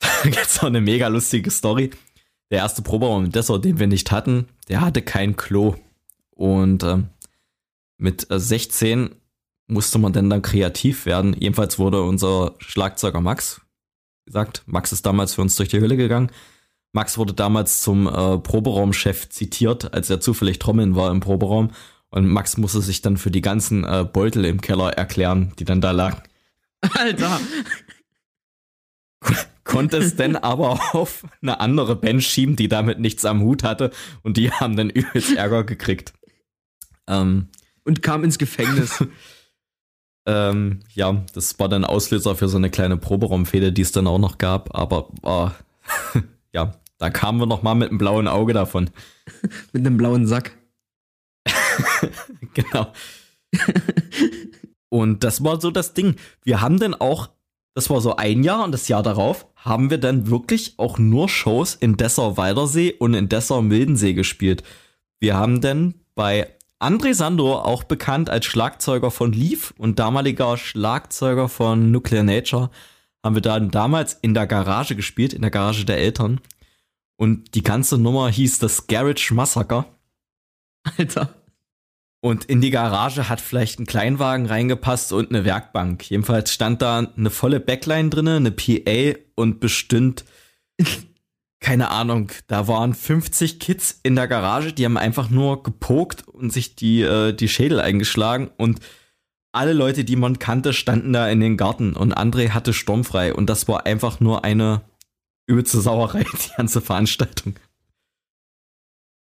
[0.00, 1.90] da gibt es auch eine mega lustige Story.
[2.50, 5.76] Der erste Proberaum in Dessau, den wir nicht hatten, der hatte kein Klo.
[6.30, 7.08] Und ähm,
[7.96, 9.14] mit 16
[9.68, 11.34] musste man denn dann kreativ werden.
[11.38, 13.60] Jedenfalls wurde unser Schlagzeuger Max
[14.26, 16.30] gesagt, Max ist damals für uns durch die Hölle gegangen.
[16.92, 21.70] Max wurde damals zum äh, Proberaumchef zitiert, als er zufällig trommeln war im Proberaum.
[22.10, 25.80] Und Max musste sich dann für die ganzen äh, Beutel im Keller erklären, die dann
[25.80, 26.22] da lagen.
[26.80, 27.40] Alter!
[29.64, 33.90] Konnte es denn aber auf eine andere Band schieben, die damit nichts am Hut hatte.
[34.22, 36.14] Und die haben dann übelst Ärger gekriegt.
[37.08, 37.48] Ähm,
[37.84, 39.04] und kam ins Gefängnis.
[40.26, 44.18] Ähm, ja, das war dann Auslöser für so eine kleine Proberaumfehde, die es dann auch
[44.18, 44.76] noch gab.
[44.76, 46.20] Aber äh,
[46.52, 48.90] ja, da kamen wir noch mal mit einem blauen Auge davon.
[49.72, 50.56] mit einem blauen Sack.
[52.54, 52.92] genau.
[54.88, 56.16] und das war so das Ding.
[56.42, 57.30] Wir haben dann auch,
[57.74, 61.28] das war so ein Jahr und das Jahr darauf haben wir dann wirklich auch nur
[61.28, 64.64] Shows in Dessau-Weidersee und in Dessau-Mildensee gespielt.
[65.20, 71.48] Wir haben dann bei André Sando, auch bekannt als Schlagzeuger von Leaf und damaliger Schlagzeuger
[71.48, 72.70] von Nuclear Nature,
[73.24, 76.40] haben wir dann damals in der Garage gespielt, in der Garage der Eltern.
[77.16, 79.86] Und die ganze Nummer hieß das Garage Massacre.
[80.98, 81.34] Alter.
[82.20, 86.10] Und in die Garage hat vielleicht ein Kleinwagen reingepasst und eine Werkbank.
[86.10, 90.24] Jedenfalls stand da eine volle Backline drinne, eine PA und bestimmt
[91.66, 96.52] keine Ahnung, da waren 50 Kids in der Garage, die haben einfach nur gepokt und
[96.52, 98.78] sich die, äh, die Schädel eingeschlagen und
[99.50, 103.50] alle Leute, die man kannte, standen da in den Garten und André hatte sturmfrei und
[103.50, 104.82] das war einfach nur eine
[105.48, 107.56] übelste Sauerei, die ganze Veranstaltung.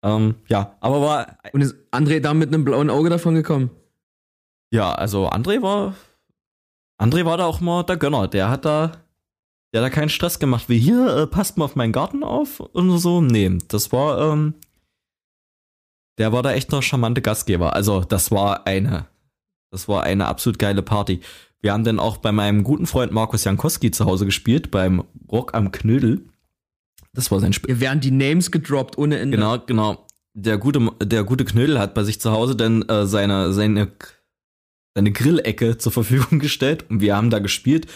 [0.01, 1.37] Ähm, ja, aber war.
[1.51, 3.69] Und ist André da mit einem blauen Auge davon gekommen?
[4.71, 5.93] Ja, also André war.
[7.01, 8.29] André war da auch mal der Gönner.
[8.29, 8.93] Der hat da
[9.73, 12.59] der hat da keinen Stress gemacht, wie hier, äh, passt mal auf meinen Garten auf
[12.59, 13.21] und so.
[13.21, 14.55] Nee, das war, ähm,
[16.17, 17.73] der war da echt noch charmante Gastgeber.
[17.75, 19.07] Also, das war eine,
[19.71, 21.21] das war eine absolut geile Party.
[21.61, 25.53] Wir haben dann auch bei meinem guten Freund Markus Jankowski zu Hause gespielt, beim Rock
[25.53, 26.25] am Knödel.
[27.13, 27.75] Das war sein Spiel.
[27.75, 29.37] Hier werden die Names gedroppt ohne Ende.
[29.37, 30.07] Genau, genau.
[30.33, 33.91] Der gute, der gute Knödel hat bei sich zu Hause dann äh, seine, seine,
[34.95, 37.87] seine Grillecke zur Verfügung gestellt und wir haben da gespielt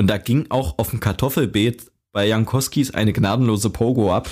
[0.00, 4.30] und da ging auch auf dem Kartoffelbeet bei Jankowskis eine gnadenlose Pogo ab.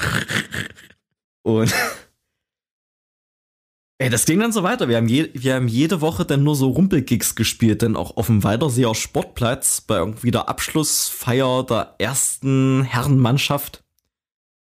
[1.43, 1.75] und
[3.99, 4.89] Ey, das ging dann so weiter.
[4.89, 8.29] Wir haben, je, wir haben jede Woche dann nur so Rumpelgigs gespielt, dann auch auf
[8.29, 13.85] dem Weiderseer Sportplatz bei irgendwie der Abschlussfeier der ersten Herrenmannschaft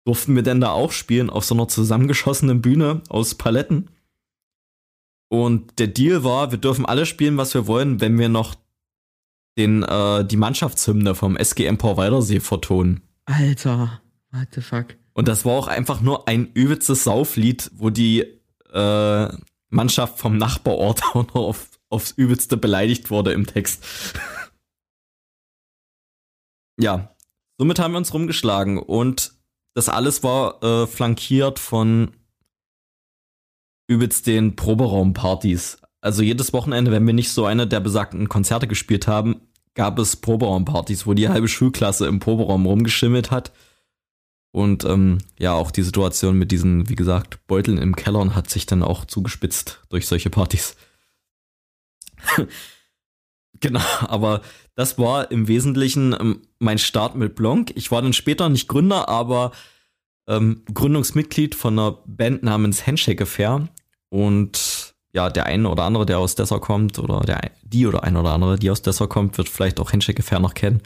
[0.05, 3.89] durften wir denn da auch spielen auf so einer zusammengeschossenen Bühne aus Paletten.
[5.29, 8.57] Und der Deal war, wir dürfen alle spielen, was wir wollen, wenn wir noch
[9.59, 13.03] den, äh, die Mannschaftshymne vom SG Empor Weidersee vertonen.
[13.27, 14.97] Alter, what the fuck.
[15.13, 18.21] Und das war auch einfach nur ein übelstes Sauflied, wo die
[18.73, 19.29] äh,
[19.69, 23.85] Mannschaft vom Nachbarort auch noch auf, aufs Übelste beleidigt wurde im Text.
[26.81, 27.15] ja,
[27.59, 29.35] somit haben wir uns rumgeschlagen und
[29.75, 32.13] das alles war äh, flankiert von
[33.89, 35.79] übelst den Proberaumpartys.
[36.01, 39.48] Also jedes Wochenende, wenn wir nicht so eine der besagten Konzerte gespielt haben,
[39.79, 43.53] gab es Proberaumpartys, wo die halbe Schulklasse im Proberaum rumgeschimmelt hat.
[44.51, 48.67] Und ähm, ja, auch die Situation mit diesen, wie gesagt, Beuteln im Keller hat sich
[48.67, 50.75] dann auch zugespitzt durch solche Partys.
[53.61, 54.43] genau, aber
[54.75, 57.71] das war im Wesentlichen ähm, mein Start mit Blanc.
[57.77, 59.53] Ich war dann später nicht Gründer, aber
[60.27, 63.69] ähm, Gründungsmitglied von einer Band namens Handshake Affair.
[64.09, 68.17] Und ja, der eine oder andere, der aus Dessau kommt, oder der, die oder ein
[68.17, 70.83] oder andere, die aus Dessau kommt, wird vielleicht auch Handshake Affair noch kennen.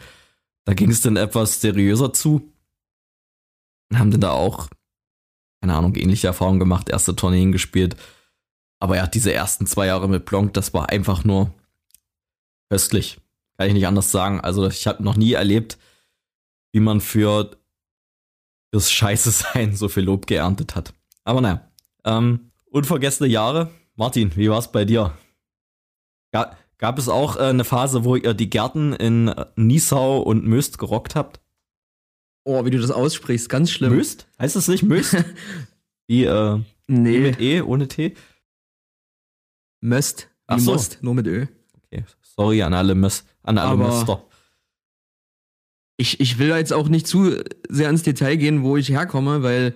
[0.65, 2.49] Da ging es dann etwas seriöser zu.
[3.93, 4.69] Haben dann da auch,
[5.61, 7.95] keine Ahnung, ähnliche Erfahrungen gemacht, erste Tourneen gespielt.
[8.79, 11.53] Aber ja, diese ersten zwei Jahre mit Blanc, das war einfach nur
[12.69, 13.19] köstlich.
[13.57, 14.41] Kann ich nicht anders sagen.
[14.41, 15.77] Also ich habe noch nie erlebt,
[16.71, 17.51] wie man für
[18.71, 20.93] das Scheiße sein so viel Lob geerntet hat.
[21.23, 21.69] Aber naja,
[22.03, 23.69] ähm, unvergessene Jahre.
[23.95, 25.15] Martin, wie war es bei dir?
[26.31, 30.77] Ga gab es auch äh, eine Phase, wo ihr die Gärten in Niesau und Möst
[30.77, 31.39] gerockt habt?
[32.43, 33.95] Oh, wie du das aussprichst, ganz schlimm.
[33.95, 34.27] Möst?
[34.39, 35.15] Heißt es nicht Möst?
[36.07, 37.19] wie, äh, nee.
[37.19, 38.15] mit E, ohne T?
[39.79, 40.29] Möst.
[40.47, 40.71] Ach so.
[40.73, 41.45] Most, nur mit Ö.
[41.85, 44.25] Okay, sorry an alle, Mös an alle Aber- Möster.
[45.95, 49.75] Ich, ich will jetzt auch nicht zu sehr ins Detail gehen, wo ich herkomme, weil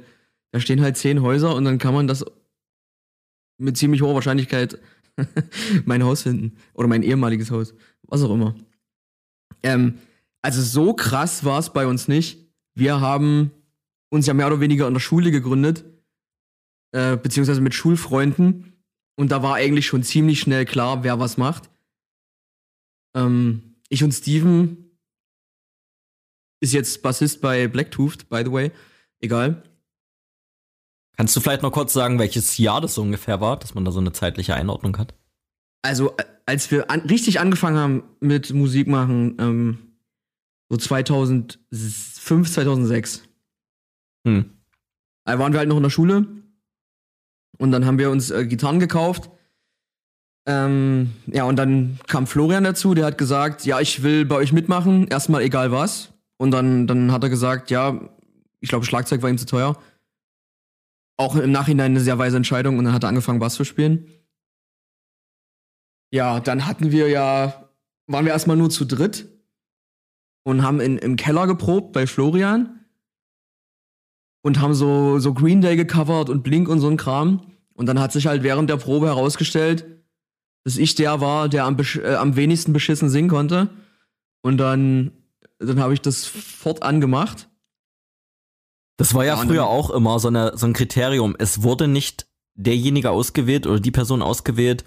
[0.51, 2.25] da stehen halt zehn Häuser und dann kann man das
[3.57, 4.79] mit ziemlich hoher Wahrscheinlichkeit
[5.85, 6.57] mein Haus finden.
[6.73, 7.73] Oder mein ehemaliges Haus.
[8.03, 8.55] Was auch immer.
[9.63, 9.99] Ähm,
[10.41, 12.39] also so krass war es bei uns nicht.
[12.75, 13.51] Wir haben
[14.09, 15.83] uns ja mehr oder weniger in der Schule gegründet,
[16.93, 18.73] äh, beziehungsweise mit Schulfreunden.
[19.15, 21.69] Und da war eigentlich schon ziemlich schnell klar, wer was macht.
[23.15, 24.91] Ähm, ich und Steven
[26.59, 28.71] ist jetzt Bassist bei Blacktooth, by the way.
[29.19, 29.63] Egal.
[31.17, 33.91] Kannst du vielleicht noch kurz sagen, welches Jahr das so ungefähr war, dass man da
[33.91, 35.15] so eine zeitliche Einordnung hat?
[35.81, 39.77] Also, äh, als wir an, richtig angefangen haben mit Musik machen, ähm,
[40.69, 43.23] so 2005, 2006,
[44.27, 44.45] Hm.
[45.25, 46.27] da waren wir halt noch in der Schule.
[47.57, 49.31] Und dann haben wir uns äh, Gitarren gekauft.
[50.45, 54.53] Ähm, ja, und dann kam Florian dazu, der hat gesagt, ja, ich will bei euch
[54.53, 56.13] mitmachen, erstmal egal was.
[56.37, 57.99] Und dann, dann hat er gesagt, ja,
[58.59, 59.77] ich glaube, Schlagzeug war ihm zu teuer.
[61.17, 64.07] Auch im Nachhinein eine sehr weise Entscheidung und dann hat er angefangen, Bass zu spielen.
[66.11, 67.69] Ja, dann hatten wir ja,
[68.05, 69.27] waren wir erstmal nur zu dritt
[70.43, 72.85] und haben in, im Keller geprobt bei Florian
[74.43, 77.51] und haben so, so Green Day gecovert und Blink und so ein Kram.
[77.73, 79.85] Und dann hat sich halt während der Probe herausgestellt,
[80.63, 83.69] dass ich der war, der am, äh, am wenigsten beschissen singen konnte.
[84.41, 85.11] Und dann,
[85.59, 87.49] dann habe ich das fortan gemacht.
[88.97, 91.35] Das war ja Ja, früher auch immer so, eine, so ein Kriterium.
[91.39, 94.83] Es wurde nicht derjenige ausgewählt oder die Person ausgewählt,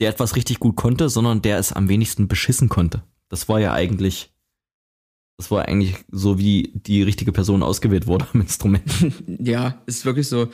[0.00, 3.02] der etwas richtig gut konnte, sondern der es am wenigsten beschissen konnte.
[3.28, 4.30] Das war ja eigentlich,
[5.36, 8.84] das war eigentlich so, wie die richtige Person ausgewählt wurde am Instrument.
[9.40, 10.48] Ja, ist wirklich so.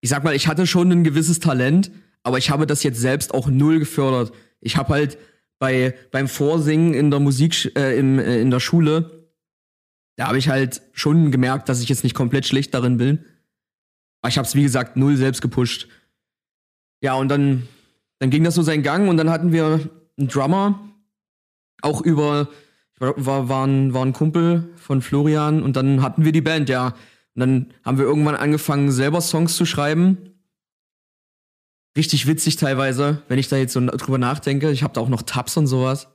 [0.00, 1.90] Ich sag mal, ich hatte schon ein gewisses Talent,
[2.22, 4.32] aber ich habe das jetzt selbst auch null gefördert.
[4.60, 5.18] Ich habe halt
[5.58, 9.15] bei beim Vorsingen in der Musik äh, im, äh, in der Schule,
[10.16, 13.24] da habe ich halt schon gemerkt, dass ich jetzt nicht komplett schlecht darin bin.
[14.20, 15.88] Aber ich habe es wie gesagt null selbst gepusht.
[17.00, 17.68] Ja, und dann
[18.18, 20.80] dann ging das so seinen Gang und dann hatten wir einen Drummer
[21.82, 22.48] auch über
[22.98, 26.68] war, war, war, ein, war ein Kumpel von Florian und dann hatten wir die Band,
[26.68, 26.94] ja.
[27.34, 30.34] Und dann haben wir irgendwann angefangen, selber Songs zu schreiben.
[31.96, 34.70] Richtig witzig teilweise, wenn ich da jetzt so drüber nachdenke.
[34.70, 36.08] Ich habe da auch noch Tabs und sowas.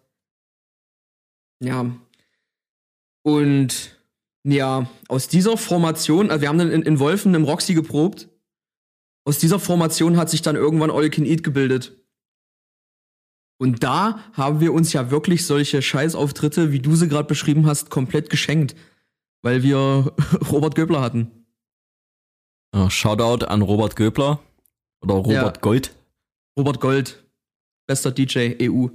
[1.59, 1.85] Ja.
[3.23, 3.97] Und
[4.43, 8.27] Ja, aus dieser Formation, also wir haben dann in, in Wolfen im Roxy geprobt.
[9.23, 11.95] Aus dieser Formation hat sich dann irgendwann All Can Eat gebildet.
[13.59, 17.91] Und da haben wir uns ja wirklich solche Scheißauftritte, wie du sie gerade beschrieben hast,
[17.91, 18.75] komplett geschenkt,
[19.43, 20.15] weil wir
[20.51, 21.45] Robert Göbler hatten.
[22.73, 24.39] Ja, Shoutout an Robert Göbler
[25.03, 25.61] oder Robert ja.
[25.61, 25.95] Gold.
[26.57, 27.23] Robert Gold,
[27.85, 28.87] bester DJ EU.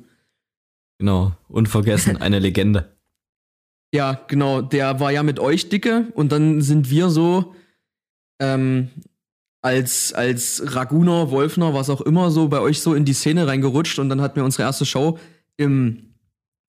[0.98, 2.95] Genau, unvergessen, eine Legende.
[3.96, 7.54] Ja, genau, der war ja mit euch dicke und dann sind wir so
[8.38, 8.90] ähm,
[9.62, 13.98] als, als Raguner, Wolfner, was auch immer, so bei euch so in die Szene reingerutscht
[13.98, 15.18] und dann hatten wir unsere erste Show
[15.56, 16.12] im,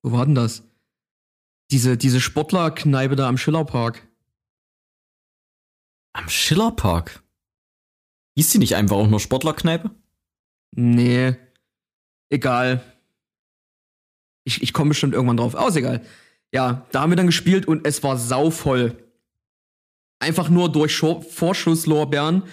[0.04, 0.64] wo war denn das?
[1.70, 4.08] Diese, diese Sportlerkneipe da am Schillerpark.
[6.14, 7.22] Am Schillerpark?
[8.38, 9.92] Hieß die nicht einfach auch nur Sportlerkneipe?
[10.72, 11.36] Nee.
[12.30, 12.82] Egal.
[14.46, 15.56] Ich, ich komme bestimmt irgendwann drauf.
[15.56, 16.06] Aus, egal.
[16.54, 18.96] Ja, da haben wir dann gespielt und es war sauvoll.
[20.20, 22.44] Einfach nur durch Vorschusslorbeeren,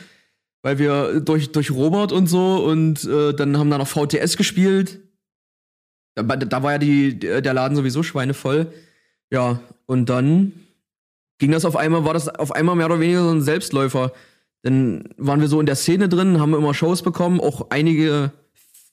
[0.62, 5.00] weil wir durch, durch Robert und so und äh, dann haben da noch VTS gespielt.
[6.14, 8.72] Da, da war ja die, der Laden sowieso schweinevoll.
[9.30, 10.52] Ja, und dann
[11.38, 14.12] ging das auf einmal, war das auf einmal mehr oder weniger so ein Selbstläufer.
[14.62, 18.33] Dann waren wir so in der Szene drin, haben immer Shows bekommen, auch einige,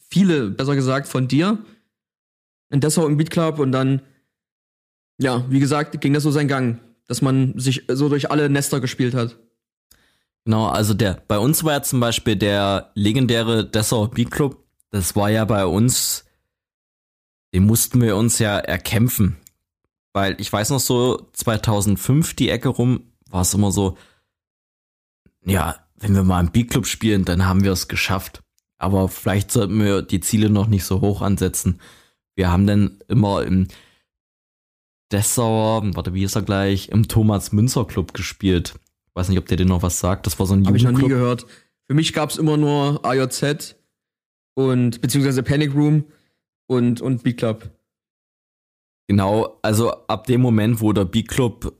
[0.10, 1.60] viele, besser gesagt, von dir.
[2.70, 4.02] In Dessau im Beat Club und dann
[5.22, 8.80] ja, wie gesagt, ging das so seinen Gang, dass man sich so durch alle Nester
[8.80, 9.38] gespielt hat.
[10.46, 15.16] Genau, also der, bei uns war ja zum Beispiel der legendäre Dessau Beat Club, das
[15.16, 16.26] war ja bei uns,
[17.54, 19.38] den mussten wir uns ja erkämpfen.
[20.14, 23.98] Weil ich weiß noch so, 2005 die Ecke rum, war es immer so,
[25.46, 28.42] ja, wenn wir mal im Beat Club spielen, dann haben wir es geschafft.
[28.80, 31.80] Aber vielleicht sollten wir die Ziele noch nicht so hoch ansetzen.
[32.36, 33.68] Wir haben dann immer im,
[35.12, 38.76] Dessauer, warte, wie ist er gleich, im Thomas Münzer Club gespielt.
[39.14, 40.26] Weiß nicht, ob der dir noch was sagt.
[40.26, 41.46] Das war so ein Habe ich noch nie gehört.
[41.88, 43.76] Für mich gab es immer nur AJZ
[44.54, 46.06] und beziehungsweise Panic Room
[46.68, 47.70] und, und Beat Club.
[49.08, 51.74] Genau, also ab dem Moment, wo der Beat Club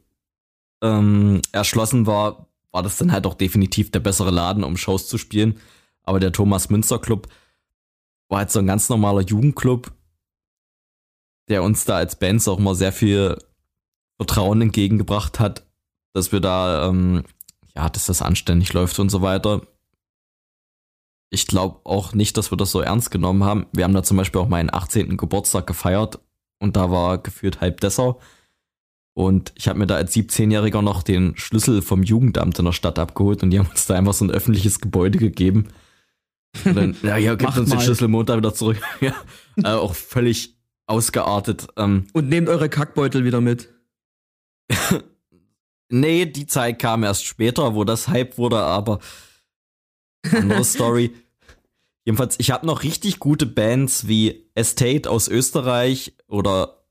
[0.82, 5.18] ähm, erschlossen war, war das dann halt auch definitiv der bessere Laden, um Shows zu
[5.18, 5.58] spielen.
[6.04, 7.28] Aber der Thomas Münster Club
[8.28, 9.92] war halt so ein ganz normaler Jugendclub,
[11.52, 13.38] der uns da als Bands auch immer sehr viel
[14.18, 15.68] Vertrauen entgegengebracht hat,
[16.14, 17.24] dass wir da, ähm,
[17.76, 19.62] ja, dass das anständig läuft und so weiter.
[21.30, 23.66] Ich glaube auch nicht, dass wir das so ernst genommen haben.
[23.74, 25.18] Wir haben da zum Beispiel auch meinen 18.
[25.18, 26.20] Geburtstag gefeiert
[26.60, 28.20] und da war geführt halb Dessau.
[29.14, 32.98] Und ich habe mir da als 17-Jähriger noch den Schlüssel vom Jugendamt in der Stadt
[32.98, 35.68] abgeholt und die haben uns da einfach so ein öffentliches Gebäude gegeben.
[36.64, 37.76] Und dann, ja, ja, gibt uns mal.
[37.76, 38.80] den Schlüssel Montag wieder zurück.
[39.02, 39.16] ja,
[39.58, 40.61] äh, auch völlig
[40.92, 41.68] ausgeartet.
[41.78, 43.74] Ähm, Und nehmt eure Kackbeutel wieder mit.
[45.90, 49.00] nee, die Zeit kam erst später, wo das Hype wurde, aber
[50.32, 51.14] andere Story.
[52.06, 56.82] Jedenfalls, ich habe noch richtig gute Bands wie Estate aus Österreich oder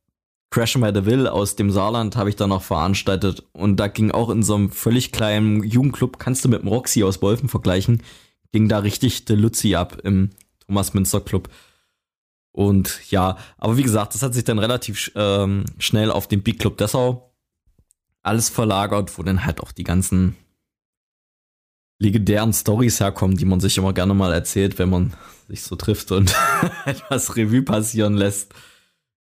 [0.50, 3.44] Crash My Deville aus dem Saarland habe ich da noch veranstaltet.
[3.52, 7.04] Und da ging auch in so einem völlig kleinen Jugendclub, kannst du mit dem Roxy
[7.04, 8.02] aus Wolfen vergleichen,
[8.52, 10.30] ging da richtig der Luzi ab im
[10.66, 11.48] Thomas Münster Club.
[12.52, 16.58] Und ja, aber wie gesagt, das hat sich dann relativ ähm, schnell auf den Big
[16.58, 17.32] Club Dessau
[18.22, 20.36] alles verlagert, wo dann halt auch die ganzen
[21.98, 25.14] legendären Stories herkommen, die man sich immer gerne mal erzählt, wenn man
[25.48, 26.34] sich so trifft und
[26.86, 28.54] etwas Revue passieren lässt.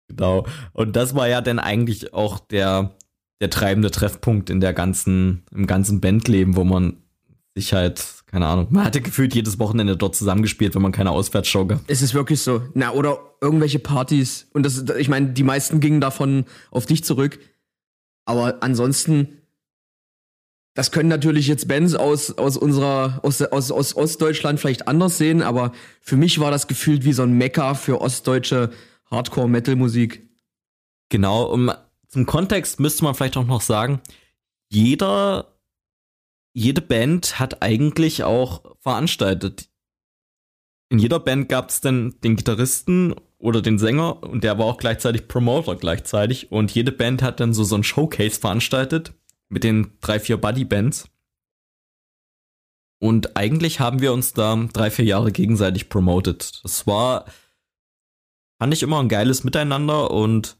[0.08, 0.46] Genau.
[0.72, 2.94] Und das war ja dann eigentlich auch der,
[3.40, 6.98] der treibende Treffpunkt in der ganzen, im ganzen Bandleben, wo man
[7.54, 11.66] sich halt, keine Ahnung, man hatte gefühlt jedes Wochenende dort zusammengespielt, wenn man keine Auswärtsshow
[11.66, 11.82] gab.
[11.86, 12.62] Es ist wirklich so.
[12.74, 14.48] Na, oder irgendwelche Partys.
[14.52, 17.38] Und das, ich meine, die meisten gingen davon auf dich zurück.
[18.24, 19.38] Aber ansonsten,
[20.74, 25.40] das können natürlich jetzt Bands aus, aus unserer, aus, aus, aus Ostdeutschland vielleicht anders sehen,
[25.40, 25.70] aber
[26.00, 28.72] für mich war das gefühlt wie so ein Mecker für ostdeutsche
[29.12, 30.28] Hardcore-Metal-Musik.
[31.08, 31.70] Genau, um,
[32.08, 34.00] zum Kontext müsste man vielleicht auch noch sagen,
[34.70, 35.53] jeder
[36.54, 39.68] jede Band hat eigentlich auch veranstaltet.
[40.88, 44.78] In jeder Band gab es dann den Gitarristen oder den Sänger und der war auch
[44.78, 49.12] gleichzeitig Promoter gleichzeitig und jede Band hat dann so so ein Showcase veranstaltet
[49.48, 51.10] mit den drei vier Buddy Bands.
[53.00, 56.60] Und eigentlich haben wir uns da drei vier Jahre gegenseitig promotet.
[56.62, 57.26] Das war
[58.58, 60.56] fand ich immer ein geiles Miteinander und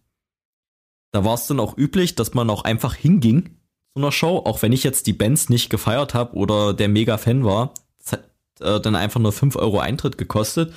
[1.12, 3.56] da war es dann auch üblich, dass man auch einfach hinging
[3.94, 7.44] so einer Show, auch wenn ich jetzt die Bands nicht gefeiert habe oder der Mega-Fan
[7.44, 7.72] war.
[7.98, 8.24] Das hat
[8.60, 10.74] äh, dann einfach nur 5 Euro Eintritt gekostet.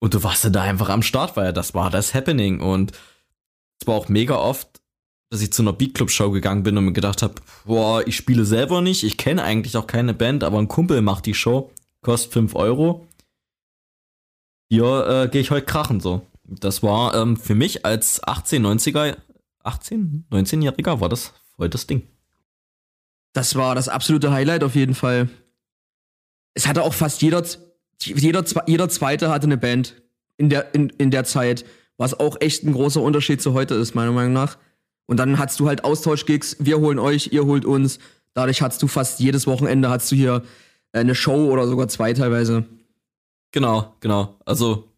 [0.00, 2.60] Und du warst dann da einfach am Start, weil das war das Happening.
[2.60, 2.92] Und
[3.80, 4.80] es war auch mega oft,
[5.30, 8.80] dass ich zu einer Beatclub-Show gegangen bin und mir gedacht habe, boah, ich spiele selber
[8.80, 11.70] nicht, ich kenne eigentlich auch keine Band, aber ein Kumpel macht die Show,
[12.02, 13.06] kostet 5 Euro.
[14.68, 16.26] Hier äh, gehe ich heute krachen so.
[16.44, 19.16] Das war ähm, für mich als 18, 90er,
[19.62, 22.08] 18, 19-Jähriger war das voll das Ding.
[23.32, 25.28] Das war das absolute Highlight auf jeden Fall.
[26.54, 27.42] Es hatte auch fast jeder,
[28.02, 30.02] jeder, jeder Zweite hatte eine Band
[30.36, 31.64] in der, in, in der Zeit,
[31.96, 34.58] was auch echt ein großer Unterschied zu heute ist, meiner Meinung nach.
[35.06, 37.98] Und dann hattest du halt Austauschgigs, wir holen euch, ihr holt uns.
[38.34, 40.42] Dadurch hattest du fast jedes Wochenende hattest du hier
[40.92, 42.64] eine Show oder sogar zwei teilweise.
[43.52, 44.38] Genau, genau.
[44.44, 44.88] Also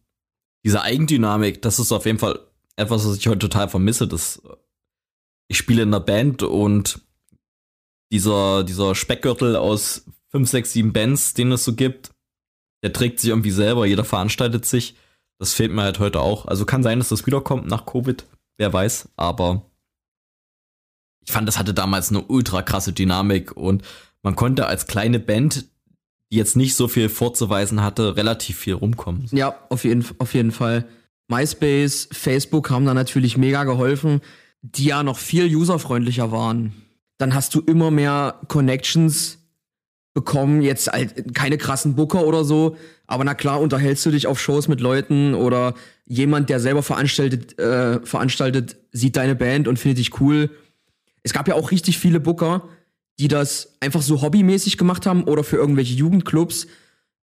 [0.63, 2.39] diese Eigendynamik, das ist auf jeden Fall
[2.75, 4.07] etwas, was ich heute total vermisse.
[4.07, 4.41] Das,
[5.47, 7.01] ich spiele in einer Band und
[8.11, 12.11] dieser, dieser Speckgürtel aus fünf, sechs, sieben Bands, den es so gibt,
[12.83, 14.95] der trägt sich irgendwie selber, jeder veranstaltet sich.
[15.39, 16.45] Das fehlt mir halt heute auch.
[16.45, 18.25] Also kann sein, dass das wiederkommt nach Covid,
[18.57, 19.69] wer weiß, aber
[21.25, 23.83] ich fand, das hatte damals eine ultra krasse Dynamik und
[24.21, 25.65] man konnte als kleine Band,
[26.31, 29.27] die jetzt nicht so viel vorzuweisen hatte, relativ viel rumkommen.
[29.31, 30.85] Ja, auf jeden, auf jeden Fall.
[31.27, 34.21] MySpace, Facebook haben da natürlich mega geholfen,
[34.61, 36.73] die ja noch viel userfreundlicher waren.
[37.17, 39.39] Dann hast du immer mehr Connections
[40.13, 44.39] bekommen, jetzt halt keine krassen Booker oder so, aber na klar, unterhältst du dich auf
[44.39, 45.73] Shows mit Leuten oder
[46.05, 50.49] jemand, der selber veranstaltet, äh, veranstaltet, sieht deine Band und findet dich cool
[51.25, 52.69] es gab ja auch richtig viele Booker,
[53.17, 56.67] die das einfach so hobbymäßig gemacht haben oder für irgendwelche Jugendclubs,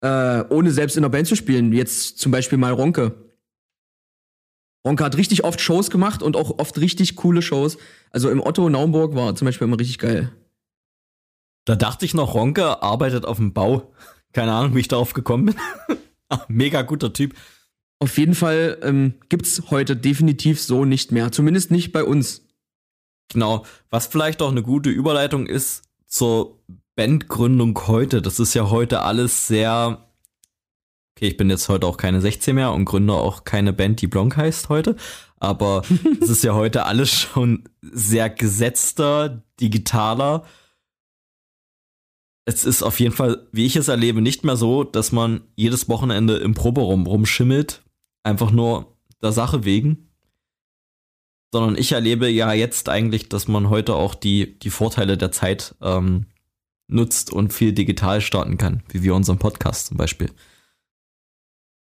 [0.02, 1.72] äh, ohne selbst in der Band zu spielen.
[1.72, 3.14] Jetzt zum Beispiel mal Ronke.
[4.86, 7.78] Ronke hat richtig oft Shows gemacht und auch oft richtig coole Shows.
[8.12, 10.32] Also im Otto Naumburg war zum Beispiel immer richtig geil.
[11.66, 13.94] Da dachte ich noch, Ronke arbeitet auf dem Bau.
[14.34, 15.98] Keine Ahnung, wie ich darauf gekommen bin.
[16.48, 17.36] Mega guter Typ.
[18.00, 21.32] Auf jeden Fall ähm, gibt's heute definitiv so nicht mehr.
[21.32, 22.42] Zumindest nicht bei uns.
[23.32, 26.60] Genau, was vielleicht auch eine gute Überleitung ist zur
[26.96, 28.22] Bandgründung heute.
[28.22, 30.10] Das ist ja heute alles sehr.
[31.16, 34.08] Okay, ich bin jetzt heute auch keine 16 mehr und gründe auch keine Band, die
[34.08, 34.96] Blanc heißt heute.
[35.38, 35.84] Aber
[36.22, 40.46] es ist ja heute alles schon sehr gesetzter, digitaler.
[42.46, 45.88] Es ist auf jeden Fall, wie ich es erlebe, nicht mehr so, dass man jedes
[45.88, 47.84] Wochenende im Proberaum rumschimmelt.
[48.24, 50.10] Einfach nur der Sache wegen
[51.54, 55.76] sondern ich erlebe ja jetzt eigentlich, dass man heute auch die, die Vorteile der Zeit
[55.84, 56.26] ähm,
[56.88, 60.32] nutzt und viel digital starten kann, wie wir unseren Podcast zum Beispiel.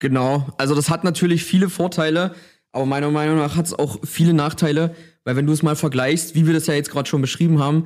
[0.00, 2.34] Genau, also das hat natürlich viele Vorteile,
[2.72, 4.94] aber meiner Meinung nach hat es auch viele Nachteile,
[5.24, 7.84] weil wenn du es mal vergleichst, wie wir das ja jetzt gerade schon beschrieben haben,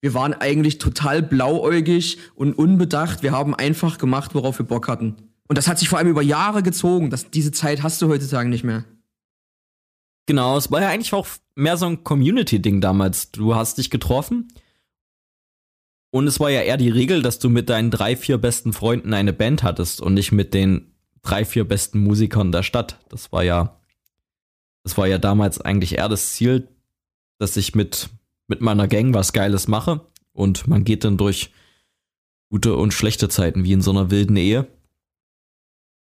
[0.00, 3.22] wir waren eigentlich total blauäugig und unbedacht.
[3.22, 5.16] Wir haben einfach gemacht, worauf wir Bock hatten.
[5.48, 7.10] Und das hat sich vor allem über Jahre gezogen.
[7.10, 8.84] Das, diese Zeit hast du heutzutage nicht mehr.
[10.26, 13.30] Genau, es war ja eigentlich auch mehr so ein Community-Ding damals.
[13.32, 14.48] Du hast dich getroffen
[16.10, 19.14] und es war ja eher die Regel, dass du mit deinen drei, vier besten Freunden
[19.14, 20.95] eine Band hattest und nicht mit den
[21.26, 22.98] drei, vier besten Musikern der Stadt.
[23.08, 23.80] Das war ja,
[24.84, 26.68] das war ja damals eigentlich eher das Ziel,
[27.38, 28.08] dass ich mit,
[28.46, 31.50] mit meiner Gang was Geiles mache und man geht dann durch
[32.50, 34.68] gute und schlechte Zeiten wie in so einer wilden Ehe.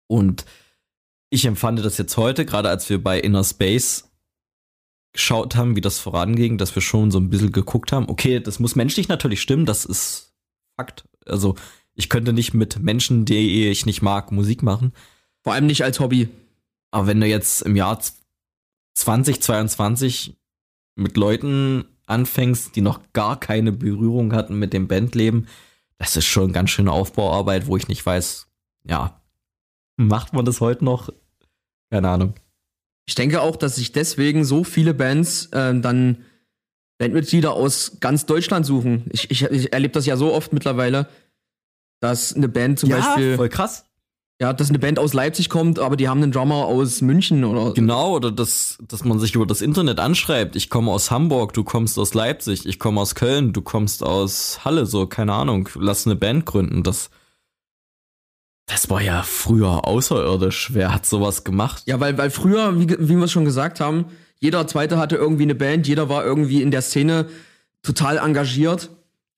[0.09, 0.45] Und
[1.31, 4.11] ich empfand das jetzt heute, gerade als wir bei Inner Space
[5.13, 8.09] geschaut haben, wie das voranging, dass wir schon so ein bisschen geguckt haben.
[8.09, 10.35] Okay, das muss menschlich natürlich stimmen, das ist
[10.77, 11.05] Fakt.
[11.27, 11.55] Also
[12.03, 14.93] ich könnte nicht mit Menschen, die ich nicht mag, Musik machen.
[15.45, 16.29] Vor allem nicht als Hobby.
[16.91, 18.01] Aber wenn du jetzt im Jahr
[18.95, 20.37] 2022
[20.97, 25.47] mit Leuten anfängst, die noch gar keine Berührung hatten mit dem Bandleben,
[25.97, 28.49] das ist schon ganz schöne Aufbauarbeit, wo ich nicht weiß,
[28.89, 29.23] ja,
[29.97, 31.09] macht man das heute noch?
[31.89, 32.35] Keine Ahnung.
[33.07, 36.25] Ich denke auch, dass sich deswegen so viele Bands äh, dann
[36.99, 39.05] Bandmitglieder aus ganz Deutschland suchen.
[39.13, 41.07] Ich, ich, ich erlebe das ja so oft mittlerweile,
[42.03, 43.37] dass eine Band zum ja, Beispiel.
[43.37, 43.85] Voll krass.
[44.41, 47.75] Ja, dass eine Band aus Leipzig kommt, aber die haben einen Drummer aus München oder.
[47.75, 50.57] Genau, oder dass, dass man sich über das Internet anschreibt.
[50.57, 54.65] Ich komme aus Hamburg, du kommst aus Leipzig, ich komme aus Köln, du kommst aus
[54.65, 55.69] Halle, so, keine Ahnung.
[55.77, 56.83] Lass eine Band gründen.
[56.83, 57.11] Das,
[58.67, 60.71] das war ja früher außerirdisch.
[60.75, 61.85] Wer hat sowas gemacht?
[61.87, 64.07] Ja, weil, weil früher, wie, wie wir es schon gesagt haben,
[64.41, 67.27] jeder Zweite hatte irgendwie eine Band, jeder war irgendwie in der Szene
[67.83, 68.91] total engagiert.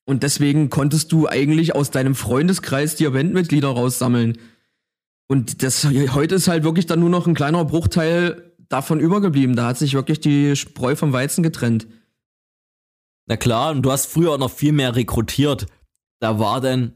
[0.06, 4.38] Und deswegen konntest du eigentlich aus deinem Freundeskreis dir Bandmitglieder raussammeln.
[5.28, 9.56] Und das heute ist halt wirklich dann nur noch ein kleiner Bruchteil davon übergeblieben.
[9.56, 11.86] Da hat sich wirklich die Spreu vom Weizen getrennt.
[13.26, 15.66] Na klar, und du hast früher auch noch viel mehr rekrutiert.
[16.20, 16.92] Da war denn,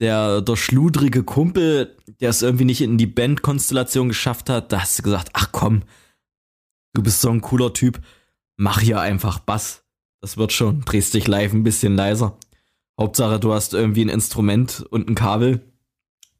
[0.00, 4.98] der, der schludrige Kumpel, der es irgendwie nicht in die Bandkonstellation geschafft hat, da hast
[4.98, 5.84] du gesagt, ach komm,
[6.92, 8.00] du bist so ein cooler Typ.
[8.56, 9.85] mach hier einfach Bass.
[10.26, 10.80] Das wird schon.
[10.80, 12.36] Drehst dich live ein bisschen leiser.
[12.98, 15.60] Hauptsache, du hast irgendwie ein Instrument und ein Kabel.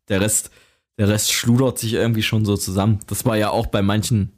[0.09, 0.51] Der Rest,
[0.99, 2.99] der Rest schludert sich irgendwie schon so zusammen.
[3.07, 4.33] Das war ja auch bei manchen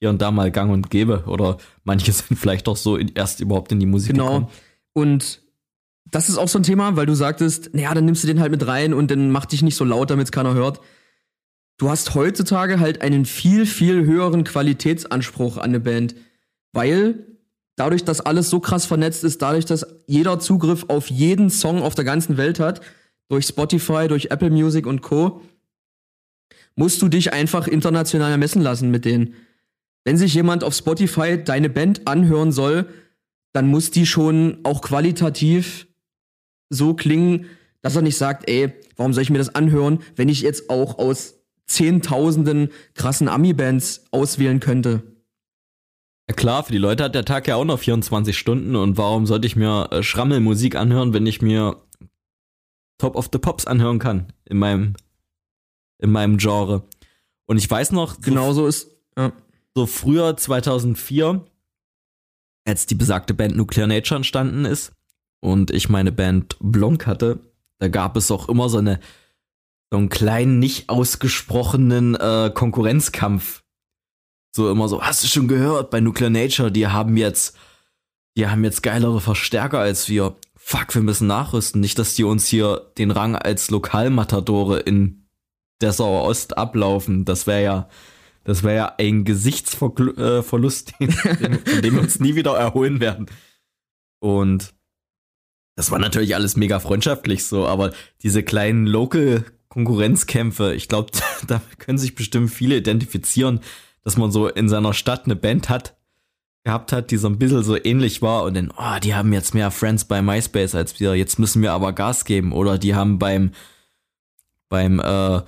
[0.00, 1.24] hier und da mal gang und gäbe.
[1.28, 4.26] Oder manche sind vielleicht auch so in, erst überhaupt in die Musik genau.
[4.26, 4.48] gekommen.
[4.92, 5.40] Und
[6.04, 8.50] das ist auch so ein Thema, weil du sagtest, naja, dann nimmst du den halt
[8.50, 10.78] mit rein und dann mach dich nicht so laut, damit es keiner hört.
[11.78, 16.16] Du hast heutzutage halt einen viel, viel höheren Qualitätsanspruch an eine Band,
[16.74, 17.29] weil
[17.80, 21.94] dadurch, dass alles so krass vernetzt ist, dadurch, dass jeder Zugriff auf jeden Song auf
[21.94, 22.82] der ganzen Welt hat,
[23.28, 25.40] durch Spotify, durch Apple Music und Co.,
[26.76, 29.34] musst du dich einfach international ermessen lassen mit denen.
[30.04, 32.86] Wenn sich jemand auf Spotify deine Band anhören soll,
[33.52, 35.86] dann muss die schon auch qualitativ
[36.68, 37.46] so klingen,
[37.80, 40.98] dass er nicht sagt, ey, warum soll ich mir das anhören, wenn ich jetzt auch
[40.98, 41.34] aus
[41.66, 45.02] Zehntausenden krassen Ami-Bands auswählen könnte?
[46.32, 49.46] Klar, für die Leute hat der Tag ja auch noch 24 Stunden und warum sollte
[49.46, 51.82] ich mir äh, Schrammelmusik anhören, wenn ich mir
[52.98, 54.94] Top of the Pops anhören kann in meinem
[55.98, 56.84] in meinem Genre.
[57.46, 59.32] Und ich weiß noch, so genauso ist ja.
[59.74, 61.44] so früher 2004,
[62.66, 64.92] als die besagte Band Nuclear Nature entstanden ist
[65.40, 67.40] und ich meine Band Blonk hatte,
[67.78, 69.00] da gab es auch immer so eine
[69.92, 73.64] so einen kleinen nicht ausgesprochenen äh, Konkurrenzkampf
[74.52, 77.56] so immer so, hast du schon gehört bei Nuclear Nature, die haben jetzt,
[78.36, 80.36] die haben jetzt geilere Verstärker als wir.
[80.62, 81.80] Fuck, wir müssen nachrüsten.
[81.80, 85.26] Nicht, dass die uns hier den Rang als Lokalmatadore in
[85.80, 87.24] Dessauer Ost ablaufen.
[87.24, 87.88] Das wäre ja,
[88.44, 93.26] das wäre ja ein Gesichtsverlust, äh, von dem wir uns nie wieder erholen werden.
[94.20, 94.74] Und
[95.76, 97.92] das war natürlich alles mega freundschaftlich so, aber
[98.22, 101.10] diese kleinen Local Konkurrenzkämpfe, ich glaube,
[101.46, 103.60] da können sich bestimmt viele identifizieren
[104.04, 105.96] dass man so in seiner Stadt eine Band hat,
[106.64, 109.54] gehabt hat, die so ein bisschen so ähnlich war und dann, oh, die haben jetzt
[109.54, 112.52] mehr Friends bei MySpace als wir, jetzt müssen wir aber Gas geben.
[112.52, 113.52] Oder die haben beim,
[114.68, 115.40] beim, äh,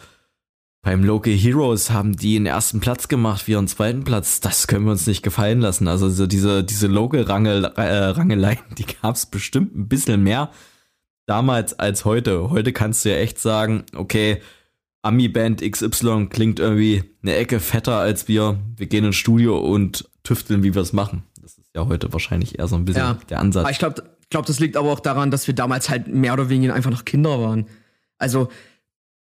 [0.81, 4.41] beim Local Heroes haben die einen ersten Platz gemacht, wir einen zweiten Platz.
[4.41, 5.87] Das können wir uns nicht gefallen lassen.
[5.87, 10.51] Also so diese, diese Local-Rangeleien, äh, die gab es bestimmt ein bisschen mehr
[11.27, 12.51] damals als heute.
[12.51, 14.41] Heute kannst du ja echt sagen, okay,
[15.03, 18.61] Ami-Band XY klingt irgendwie eine Ecke fetter als wir.
[18.77, 21.25] Wir gehen ins Studio und tüfteln, wie wir es machen.
[21.41, 23.19] Das ist ja heute wahrscheinlich eher so ein bisschen ja.
[23.29, 23.69] der Ansatz.
[23.71, 26.75] ich glaube, glaub, das liegt aber auch daran, dass wir damals halt mehr oder weniger
[26.75, 27.67] einfach noch Kinder waren.
[28.19, 28.49] Also,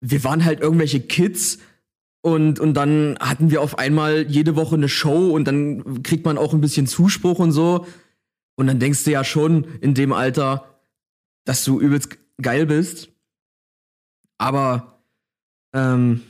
[0.01, 1.59] wir waren halt irgendwelche Kids
[2.21, 6.39] und, und dann hatten wir auf einmal jede Woche eine Show und dann kriegt man
[6.39, 7.87] auch ein bisschen Zuspruch und so.
[8.55, 10.67] Und dann denkst du ja schon in dem Alter,
[11.45, 13.09] dass du übelst geil bist.
[14.39, 14.92] Aber
[15.73, 16.23] ähm,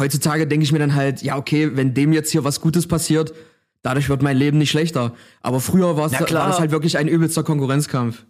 [0.00, 3.34] heutzutage denke ich mir dann halt, ja, okay, wenn dem jetzt hier was Gutes passiert,
[3.82, 5.14] dadurch wird mein Leben nicht schlechter.
[5.40, 8.24] Aber früher war es halt wirklich ein übelster Konkurrenzkampf.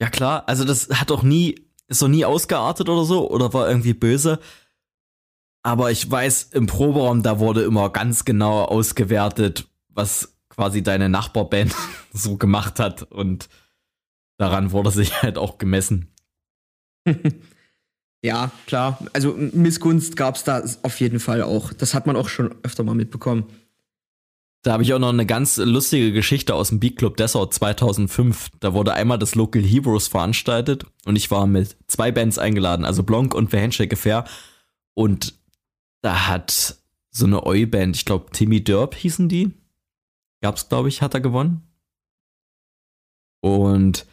[0.00, 3.68] Ja, klar, also das hat doch nie, ist doch nie ausgeartet oder so, oder war
[3.68, 4.38] irgendwie böse.
[5.62, 11.74] Aber ich weiß, im Proberaum, da wurde immer ganz genau ausgewertet, was quasi deine Nachbarband
[12.12, 13.02] so gemacht hat.
[13.02, 13.48] Und
[14.38, 16.14] daran wurde sich halt auch gemessen.
[18.22, 18.98] Ja, klar.
[19.12, 21.72] Also Missgunst gab es da auf jeden Fall auch.
[21.72, 23.44] Das hat man auch schon öfter mal mitbekommen.
[24.62, 28.48] Da habe ich auch noch eine ganz lustige Geschichte aus dem Beat Club Dessau 2005.
[28.58, 33.04] Da wurde einmal das Local Heroes veranstaltet und ich war mit zwei Bands eingeladen, also
[33.04, 34.24] Blanc und The Handshake Affair.
[34.94, 35.34] Und
[36.02, 36.76] da hat
[37.10, 39.52] so eine Oi-Band, ich glaube Timmy Derb hießen die,
[40.40, 41.62] gab's glaube ich, hat er gewonnen.
[43.40, 44.06] Und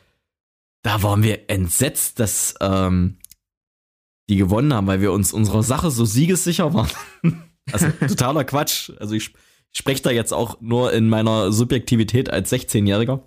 [0.83, 3.17] da waren wir entsetzt, dass ähm,
[4.29, 6.89] die gewonnen haben, weil wir uns unserer Sache so siegessicher waren.
[7.71, 8.91] also totaler Quatsch.
[8.99, 9.33] Also ich,
[9.75, 13.21] spreche da jetzt auch nur in meiner Subjektivität als 16-Jähriger.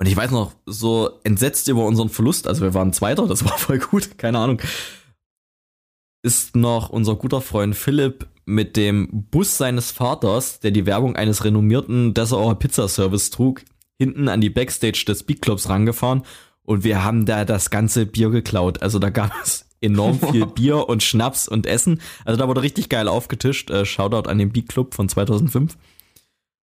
[0.00, 3.56] Und ich weiß noch, so entsetzt über unseren Verlust, also wir waren Zweiter, das war
[3.56, 4.60] voll gut, keine Ahnung,
[6.22, 11.44] ist noch unser guter Freund Philipp mit dem Bus seines Vaters, der die Werbung eines
[11.44, 13.62] renommierten Dessauer Pizzaservice trug,
[13.98, 16.24] hinten an die Backstage des Beat Clubs rangefahren
[16.64, 18.82] und wir haben da das ganze Bier geklaut.
[18.82, 22.00] Also da gab es enorm viel Bier und Schnaps und Essen.
[22.24, 23.70] Also da wurde richtig geil aufgetischt.
[23.70, 25.76] Äh, Shoutout an den Beat Club von 2005.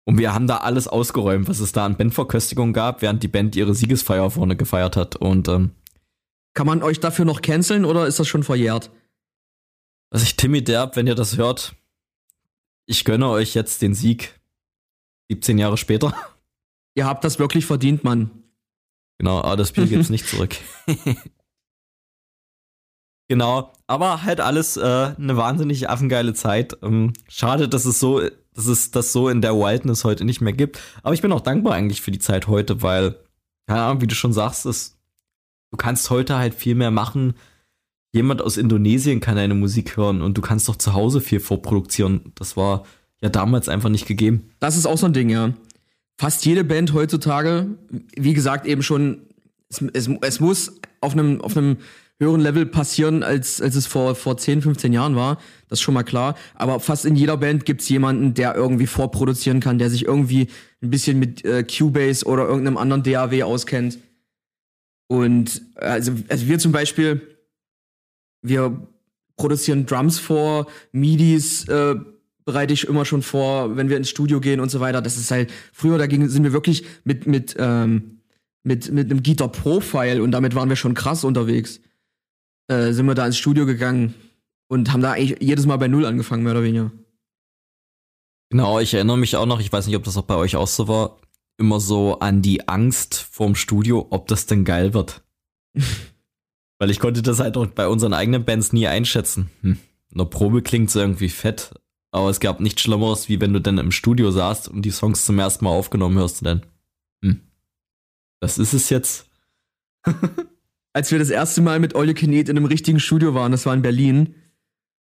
[0.04, 3.54] Und wir haben da alles ausgeräumt, was es da an Bandverköstigung gab, während die Band
[3.54, 5.16] ihre Siegesfeier vorne gefeiert hat.
[5.16, 5.72] Und ähm,
[6.54, 8.90] kann man euch dafür noch canceln oder ist das schon verjährt?
[10.10, 11.74] Also ich Timmy Derb, wenn ihr das hört,
[12.86, 14.40] ich gönne euch jetzt den Sieg.
[15.30, 16.12] 17 Jahre später.
[16.96, 18.39] Ihr habt das wirklich verdient, Mann.
[19.20, 20.56] Genau, aber das Bier gibt's nicht zurück.
[23.28, 24.80] genau, aber halt alles äh,
[25.14, 26.78] eine wahnsinnig affengeile Zeit.
[26.82, 28.22] Ähm, schade, dass es so
[28.54, 30.80] dass es das so in der Wildness heute nicht mehr gibt.
[31.02, 33.16] Aber ich bin auch dankbar eigentlich für die Zeit heute, weil,
[33.66, 34.98] keine Ahnung, wie du schon sagst, ist,
[35.70, 37.34] du kannst heute halt viel mehr machen.
[38.12, 42.32] Jemand aus Indonesien kann deine Musik hören und du kannst doch zu Hause viel vorproduzieren.
[42.36, 42.86] Das war
[43.20, 44.50] ja damals einfach nicht gegeben.
[44.60, 45.52] Das ist auch so ein Ding, ja.
[46.20, 47.78] Fast jede Band heutzutage,
[48.14, 49.22] wie gesagt, eben schon,
[49.70, 51.78] es, es, es muss auf einem, auf einem
[52.18, 55.36] höheren Level passieren, als, als es vor, vor 10, 15 Jahren war.
[55.70, 56.36] Das ist schon mal klar.
[56.56, 60.48] Aber fast in jeder Band gibt's jemanden, der irgendwie vorproduzieren kann, der sich irgendwie
[60.82, 63.98] ein bisschen mit äh, Cubase oder irgendeinem anderen DAW auskennt.
[65.06, 67.22] Und also, also wir zum Beispiel,
[68.42, 68.86] wir
[69.38, 71.94] produzieren Drums vor, MIDIs äh,
[72.50, 75.02] bereite ich immer schon vor, wenn wir ins Studio gehen und so weiter.
[75.02, 78.20] Das ist halt, früher dagegen sind wir wirklich mit, mit, ähm,
[78.62, 81.80] mit, mit einem Guitar Profile und damit waren wir schon krass unterwegs
[82.70, 84.14] äh, sind wir da ins Studio gegangen
[84.68, 86.92] und haben da eigentlich jedes Mal bei Null angefangen, mehr oder weniger.
[88.50, 90.68] Genau, ich erinnere mich auch noch, ich weiß nicht, ob das auch bei euch auch
[90.68, 91.18] so war,
[91.58, 95.22] immer so an die Angst vorm Studio, ob das denn geil wird.
[96.78, 99.50] Weil ich konnte das halt auch bei unseren eigenen Bands nie einschätzen.
[99.62, 99.78] Hm.
[100.10, 101.74] In der Probe klingt es irgendwie fett,
[102.10, 105.24] aber es gab nichts Schlimmeres, wie wenn du dann im Studio saßt und die Songs
[105.24, 106.62] zum ersten Mal aufgenommen hörst und dann,
[107.22, 107.40] hm,
[108.40, 109.26] das ist es jetzt.
[110.92, 113.74] als wir das erste Mal mit Olle Kinet in einem richtigen Studio waren, das war
[113.74, 114.34] in Berlin.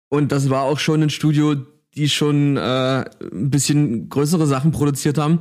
[0.09, 1.57] Und das war auch schon ein Studio,
[1.95, 5.41] die schon äh, ein bisschen größere Sachen produziert haben.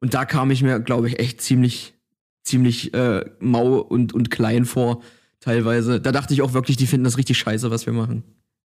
[0.00, 1.94] Und da kam ich mir, glaube ich, echt ziemlich,
[2.42, 5.02] ziemlich äh, mau und, und klein vor,
[5.40, 6.00] teilweise.
[6.00, 8.22] Da dachte ich auch wirklich, die finden das richtig scheiße, was wir machen.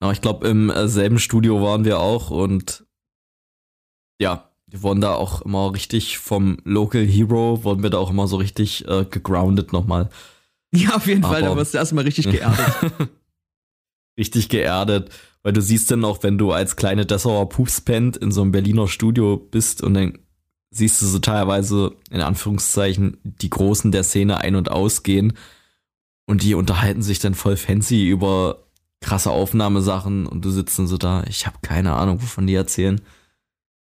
[0.01, 2.85] Ja, ich glaube, im äh, selben Studio waren wir auch und
[4.21, 8.27] ja, wir wurden da auch immer richtig vom Local Hero, wurden wir da auch immer
[8.27, 10.09] so richtig äh, gegroundet nochmal.
[10.73, 12.65] Ja, auf jeden Aber Fall, da wirst du erstmal richtig geerdet.
[14.19, 15.09] richtig geerdet,
[15.41, 18.87] weil du siehst dann auch, wenn du als kleine Dessauer Pupsband in so einem Berliner
[18.87, 20.19] Studio bist und dann
[20.71, 25.33] siehst du so teilweise in Anführungszeichen die Großen der Szene ein- und ausgehen
[26.27, 28.68] und die unterhalten sich dann voll fancy über
[29.01, 33.01] krasse Aufnahmesachen und du sitzt dann so da, ich habe keine Ahnung, wovon die erzählen.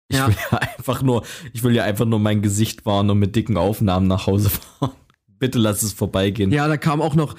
[0.09, 0.29] Ich ja.
[0.29, 3.57] will ja einfach nur, ich will ja einfach nur mein Gesicht wahren und mit dicken
[3.57, 4.93] Aufnahmen nach Hause fahren
[5.41, 6.53] bitte lass es vorbeigehen.
[6.53, 7.35] Ja, da kam auch noch,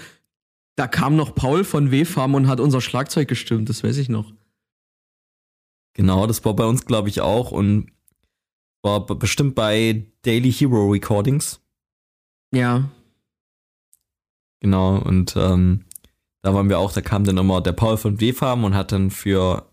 [0.75, 4.33] da kam noch Paul von W-Farm und hat unser Schlagzeug gestimmt, das weiß ich noch.
[5.93, 7.91] Genau, das war bei uns, glaube ich, auch und
[8.81, 11.61] war bestimmt bei Daily Hero Recordings.
[12.53, 12.89] Ja.
[14.59, 15.85] Genau, und ähm,
[16.41, 19.11] da waren wir auch, da kam dann immer der Paul von W-Farm und hat dann
[19.11, 19.69] für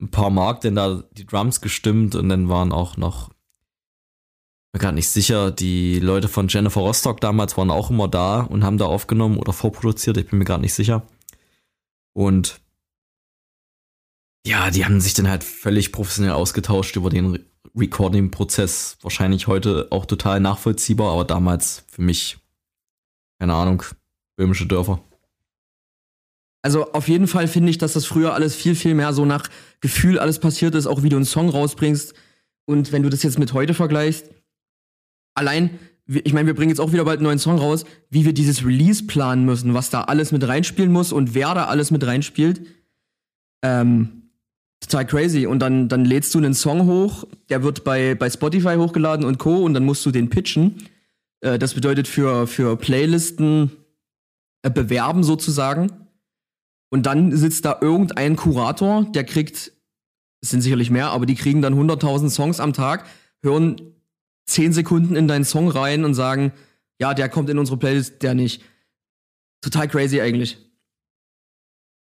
[0.00, 3.30] ein paar Mark denn da die Drums gestimmt und dann waren auch noch
[4.76, 5.50] mir gerade nicht sicher.
[5.50, 9.52] Die Leute von Jennifer Rostock damals waren auch immer da und haben da aufgenommen oder
[9.52, 10.16] vorproduziert.
[10.18, 11.02] Ich bin mir gerade nicht sicher.
[12.12, 12.60] Und
[14.46, 18.98] ja, die haben sich dann halt völlig professionell ausgetauscht über den Recording-Prozess.
[19.02, 22.38] Wahrscheinlich heute auch total nachvollziehbar, aber damals für mich,
[23.40, 23.82] keine Ahnung,
[24.36, 25.02] böhmische Dörfer.
[26.66, 29.48] Also auf jeden Fall finde ich, dass das früher alles viel, viel mehr so nach
[29.80, 32.12] Gefühl alles passiert ist, auch wie du einen Song rausbringst.
[32.64, 34.30] Und wenn du das jetzt mit heute vergleichst,
[35.34, 38.32] allein, ich meine, wir bringen jetzt auch wieder bald einen neuen Song raus, wie wir
[38.32, 42.04] dieses Release planen müssen, was da alles mit reinspielen muss und wer da alles mit
[42.04, 42.62] reinspielt.
[43.62, 44.32] Ähm,
[44.80, 45.46] total crazy.
[45.46, 49.38] Und dann, dann lädst du einen Song hoch, der wird bei, bei Spotify hochgeladen und
[49.38, 49.62] Co.
[49.62, 50.78] und dann musst du den pitchen.
[51.42, 53.70] Äh, das bedeutet für, für Playlisten
[54.62, 55.92] äh, bewerben sozusagen.
[56.90, 59.72] Und dann sitzt da irgendein Kurator, der kriegt,
[60.40, 63.06] es sind sicherlich mehr, aber die kriegen dann 100.000 Songs am Tag,
[63.42, 63.80] hören
[64.46, 66.52] zehn Sekunden in deinen Song rein und sagen,
[67.00, 68.62] ja, der kommt in unsere Playlist, der nicht.
[69.60, 70.58] Total crazy eigentlich.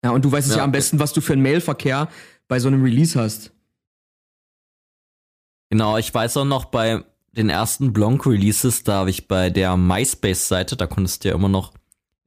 [0.05, 2.09] Ja, und du weißt es ja, ja am besten, was du für einen Mailverkehr
[2.47, 3.53] bei so einem Release hast.
[5.71, 10.77] Genau, ich weiß auch noch bei den ersten Blanc-Releases, da habe ich bei der MySpace-Seite,
[10.77, 11.73] da konntest du ja immer noch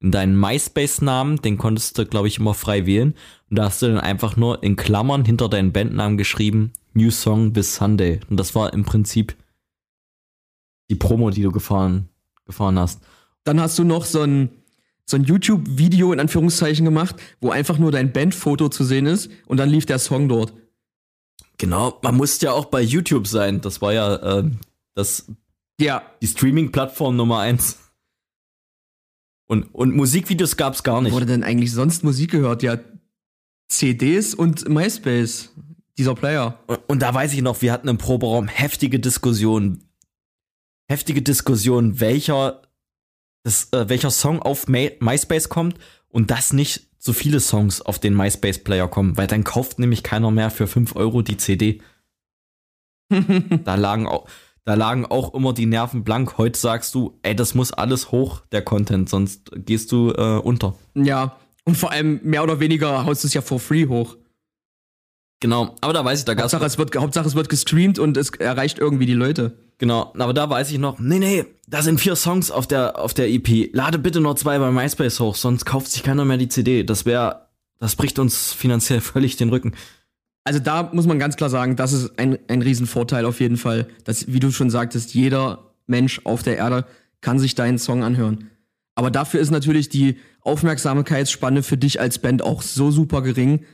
[0.02, 3.14] in deinen MySpace-Namen, den konntest du, glaube ich, immer frei wählen.
[3.50, 7.54] Und da hast du dann einfach nur in Klammern hinter deinen Bandnamen geschrieben, New Song
[7.54, 8.20] bis Sunday.
[8.30, 9.36] Und das war im Prinzip
[10.90, 12.10] die Promo, die du gefahren,
[12.46, 13.02] gefahren hast.
[13.44, 14.50] Dann hast du noch so ein,
[15.06, 19.58] so ein YouTube-Video in Anführungszeichen gemacht, wo einfach nur dein Bandfoto zu sehen ist und
[19.58, 20.54] dann lief der Song dort.
[21.60, 23.62] Genau, man musste ja auch bei YouTube sein.
[23.62, 24.50] Das war ja äh,
[24.96, 25.28] das
[25.80, 26.02] ja.
[26.22, 27.91] die Streaming-Plattform Nummer eins.
[29.52, 31.12] Und, und Musikvideos gab es gar nicht.
[31.12, 32.64] Wurde denn eigentlich sonst Musik gehört?
[32.64, 32.80] Ja,
[33.68, 35.50] CDs und MySpace,
[35.98, 36.58] dieser Player.
[36.68, 39.84] Und, und da weiß ich noch, wir hatten im Proberaum heftige Diskussionen,
[40.90, 42.62] heftige Diskussion, welcher,
[43.44, 45.78] das, äh, welcher Song auf My MySpace kommt
[46.08, 50.32] und dass nicht so viele Songs auf den MySpace-Player kommen, weil dann kauft nämlich keiner
[50.32, 51.82] mehr für 5 Euro die CD.
[53.66, 54.30] da lagen auch,
[54.64, 56.38] da lagen auch immer die Nerven blank.
[56.38, 60.76] Heute sagst du, ey, das muss alles hoch, der Content, sonst gehst du äh, unter.
[60.94, 64.18] Ja, und vor allem mehr oder weniger haust du es ja for free hoch.
[65.40, 66.38] Genau, aber da weiß ich, da.
[66.38, 69.58] Hauptsache es, wird, Hauptsache es wird gestreamt und es erreicht irgendwie die Leute.
[69.80, 73.16] Genau, aber da weiß ich noch, nee, nee, da sind vier Songs auf der, auf
[73.16, 73.74] der EP.
[73.74, 76.84] Lade bitte noch zwei bei MySpace hoch, sonst kauft sich keiner mehr die CD.
[76.84, 77.48] Das wäre,
[77.80, 79.74] das bricht uns finanziell völlig den Rücken.
[80.44, 83.88] Also da muss man ganz klar sagen, das ist ein, ein Riesenvorteil auf jeden Fall.
[84.04, 86.86] Dass, wie du schon sagtest, jeder Mensch auf der Erde
[87.22, 88.50] kann sich deinen Song anhören.
[88.96, 93.66] Aber dafür ist natürlich die Aufmerksamkeitsspanne für dich als Band auch so super gering.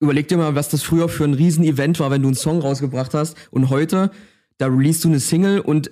[0.00, 3.12] Überleg dir mal, was das früher für ein Riesenevent war, wenn du einen Song rausgebracht
[3.12, 3.36] hast.
[3.50, 4.10] Und heute
[4.60, 5.90] da release du eine Single und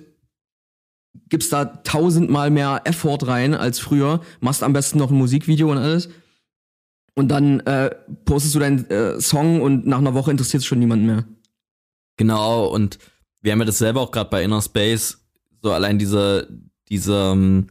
[1.27, 5.79] gibst da tausendmal mehr Effort rein als früher, machst am besten noch ein Musikvideo und
[5.79, 6.09] alles.
[7.15, 7.93] Und dann äh,
[8.25, 11.25] postest du deinen äh, Song und nach einer Woche interessiert es schon niemanden mehr.
[12.17, 12.99] Genau, und
[13.41, 15.25] wir haben ja das selber auch gerade bei Inner Space,
[15.61, 16.47] so allein diese,
[16.89, 17.67] diese um, ähm,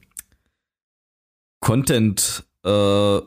[1.61, 3.21] Content, äh,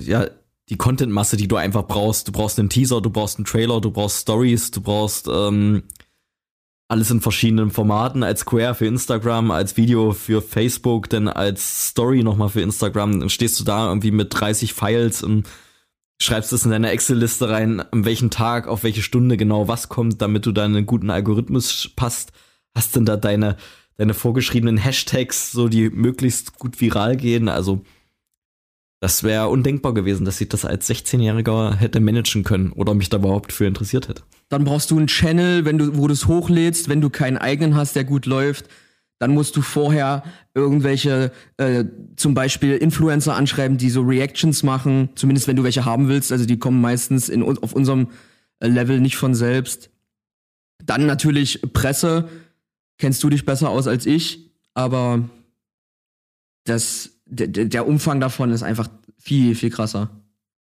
[0.00, 0.28] ja,
[0.68, 2.28] die Content-Masse, die du einfach brauchst.
[2.28, 5.84] Du brauchst einen Teaser, du brauchst einen Trailer, du brauchst Stories, du brauchst ähm,
[6.88, 12.22] alles in verschiedenen Formaten, als Square für Instagram, als Video für Facebook, dann als Story
[12.22, 13.20] nochmal für Instagram.
[13.20, 15.46] Dann stehst du da irgendwie mit 30 Files und
[16.20, 20.22] schreibst es in deine Excel-Liste rein, an welchem Tag, auf welche Stunde genau was kommt,
[20.22, 22.32] damit du dann einen guten Algorithmus passt.
[22.74, 23.56] Hast denn da deine,
[23.98, 27.48] deine vorgeschriebenen Hashtags, so die möglichst gut viral gehen.
[27.48, 27.82] Also
[29.00, 33.18] das wäre undenkbar gewesen, dass ich das als 16-Jähriger hätte managen können oder mich da
[33.18, 34.22] überhaupt für interessiert hätte.
[34.48, 37.76] Dann brauchst du einen Channel, wenn du, wo du es hochlädst, wenn du keinen eigenen
[37.76, 38.68] hast, der gut läuft.
[39.20, 40.24] Dann musst du vorher
[40.54, 41.84] irgendwelche, äh,
[42.16, 46.32] zum Beispiel Influencer anschreiben, die so Reactions machen, zumindest wenn du welche haben willst.
[46.32, 48.08] Also die kommen meistens in, auf unserem
[48.60, 49.90] äh, Level nicht von selbst.
[50.84, 52.28] Dann natürlich Presse.
[52.98, 55.28] Kennst du dich besser aus als ich, aber
[56.64, 60.10] das der, der Umfang davon ist einfach viel, viel krasser.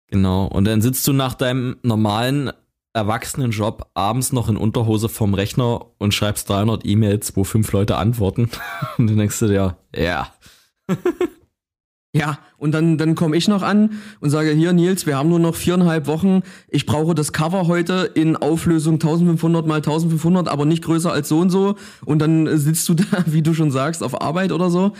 [0.07, 0.45] Genau.
[0.45, 2.51] Und dann sitzt du nach deinem normalen
[2.93, 8.49] Erwachsenenjob abends noch in Unterhose vorm Rechner und schreibst 300 E-Mails, wo fünf Leute antworten.
[8.97, 10.31] Und dann denkst du dir, ja.
[12.13, 15.37] Ja, und dann, dann komme ich noch an und sage, hier Nils, wir haben nur
[15.37, 16.41] noch viereinhalb Wochen.
[16.67, 21.39] Ich brauche das Cover heute in Auflösung 1500 mal 1500, aber nicht größer als so
[21.39, 21.75] und so.
[22.05, 24.93] Und dann sitzt du da, wie du schon sagst, auf Arbeit oder so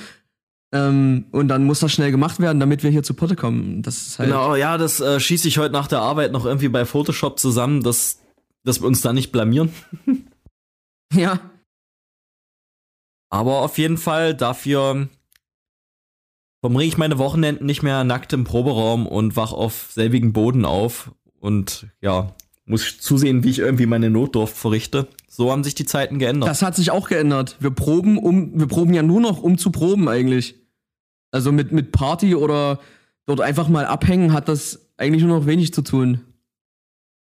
[0.74, 3.82] ähm, und dann muss das schnell gemacht werden, damit wir hier zu Potte kommen.
[3.84, 6.68] Das ist halt genau, ja, das äh, schieße ich heute nach der Arbeit noch irgendwie
[6.68, 8.22] bei Photoshop zusammen, dass,
[8.64, 9.72] dass wir uns da nicht blamieren.
[11.14, 11.40] ja.
[13.30, 15.08] Aber auf jeden Fall dafür
[16.62, 21.12] verbringe ich meine Wochenenden nicht mehr nackt im Proberaum und wach auf selbigen Boden auf
[21.40, 22.36] und ja,
[22.68, 25.08] muss zusehen, wie ich irgendwie meine Notdurft verrichte.
[25.28, 26.50] So haben sich die Zeiten geändert.
[26.50, 27.56] Das hat sich auch geändert.
[27.60, 30.56] Wir proben um, wir proben ja nur noch um zu proben eigentlich.
[31.32, 32.80] Also mit, mit Party oder
[33.26, 36.22] dort einfach mal abhängen hat das eigentlich nur noch wenig zu tun.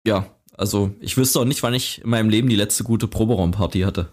[0.07, 0.27] Ja,
[0.57, 4.09] also ich wüsste auch nicht, wann ich in meinem Leben die letzte gute Proberaumparty hatte.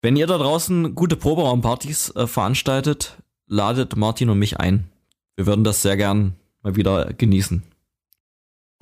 [0.00, 4.88] Wenn ihr da draußen gute Proberaumpartys äh, veranstaltet, ladet Martin und mich ein.
[5.36, 7.62] Wir würden das sehr gern mal wieder genießen.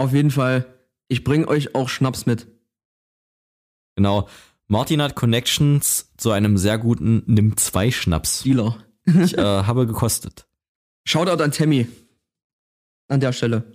[0.01, 0.65] Auf jeden Fall.
[1.09, 2.47] Ich bringe euch auch Schnaps mit.
[3.97, 4.31] Genau.
[4.67, 8.43] Martin hat Connections zu einem sehr guten Nimm 2 Schnaps.
[8.43, 8.83] Dealer.
[9.05, 10.49] ich äh, habe gekostet.
[11.07, 11.87] Shoutout an Tammy.
[13.09, 13.71] An der Stelle.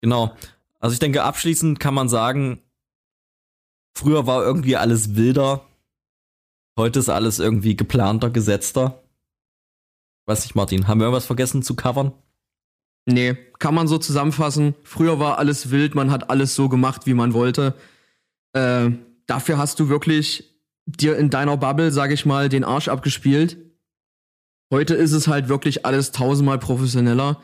[0.00, 0.36] Genau.
[0.80, 2.60] Also ich denke, abschließend kann man sagen,
[3.96, 5.64] früher war irgendwie alles wilder.
[6.76, 9.04] Heute ist alles irgendwie geplanter, gesetzter.
[10.26, 12.12] Weiß nicht, Martin, haben wir irgendwas vergessen zu covern?
[13.06, 14.74] Nee, kann man so zusammenfassen.
[14.82, 17.74] Früher war alles wild, man hat alles so gemacht, wie man wollte.
[18.52, 18.90] Äh,
[19.26, 20.54] dafür hast du wirklich
[20.86, 23.58] dir in deiner Bubble, sag ich mal, den Arsch abgespielt.
[24.70, 27.40] Heute ist es halt wirklich alles tausendmal professioneller.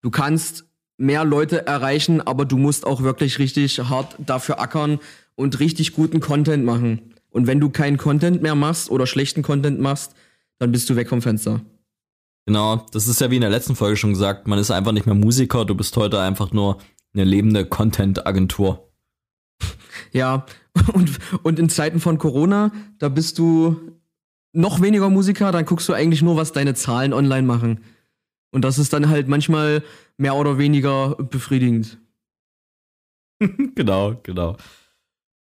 [0.00, 0.64] Du kannst
[0.96, 4.98] mehr Leute erreichen, aber du musst auch wirklich richtig hart dafür ackern
[5.34, 7.14] und richtig guten Content machen.
[7.30, 10.14] Und wenn du keinen Content mehr machst oder schlechten Content machst,
[10.58, 11.60] dann bist du weg vom Fenster.
[12.50, 15.06] Genau, das ist ja wie in der letzten Folge schon gesagt, man ist einfach nicht
[15.06, 16.78] mehr Musiker, du bist heute einfach nur
[17.14, 18.90] eine lebende Content-Agentur.
[20.10, 20.46] Ja,
[20.92, 24.00] und, und in Zeiten von Corona, da bist du
[24.52, 27.84] noch weniger Musiker, dann guckst du eigentlich nur, was deine Zahlen online machen.
[28.50, 29.84] Und das ist dann halt manchmal
[30.16, 31.98] mehr oder weniger befriedigend.
[33.76, 34.56] genau, genau.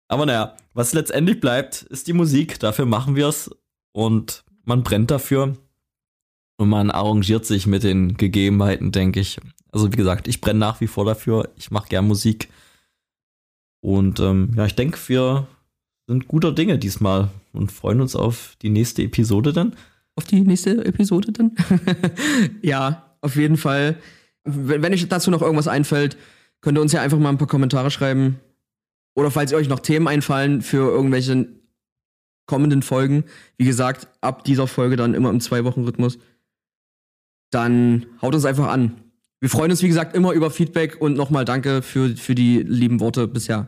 [0.09, 2.59] Aber naja, was letztendlich bleibt, ist die Musik.
[2.59, 3.51] Dafür machen wir es
[3.92, 5.59] und man brennt dafür.
[6.59, 9.38] Und man arrangiert sich mit den Gegebenheiten, denke ich.
[9.72, 11.50] Also wie gesagt, ich brenne nach wie vor dafür.
[11.57, 12.48] Ich mache gern Musik.
[13.80, 15.46] Und ähm, ja, ich denke, wir
[16.07, 19.74] sind guter Dinge diesmal und freuen uns auf die nächste Episode dann.
[20.14, 21.52] Auf die nächste Episode dann?
[22.62, 23.98] ja, auf jeden Fall.
[24.44, 26.16] Wenn, euch dazu noch irgendwas einfällt,
[26.62, 28.40] könnt ihr uns ja einfach mal ein paar Kommentare schreiben.
[29.14, 31.48] Oder falls euch noch Themen einfallen für irgendwelche
[32.46, 33.24] kommenden Folgen,
[33.59, 36.18] wie gesagt, ab dieser Folge dann immer im Zwei-Wochen-Rhythmus,
[37.51, 39.03] dann haut uns einfach an.
[39.40, 43.01] Wir freuen uns, wie gesagt, immer über Feedback und nochmal danke für, für die lieben
[43.01, 43.66] Worte bisher.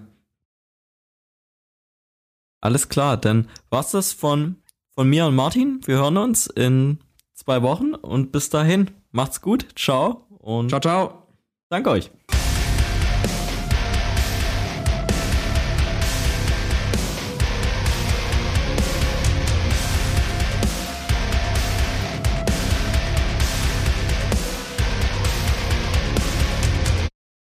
[2.60, 4.56] Alles klar, dann war's das von,
[4.90, 5.80] von mir und Martin.
[5.84, 6.98] Wir hören uns in
[7.34, 11.28] zwei Wochen und bis dahin, macht's gut, ciao und ciao, ciao.
[11.68, 12.10] Danke euch.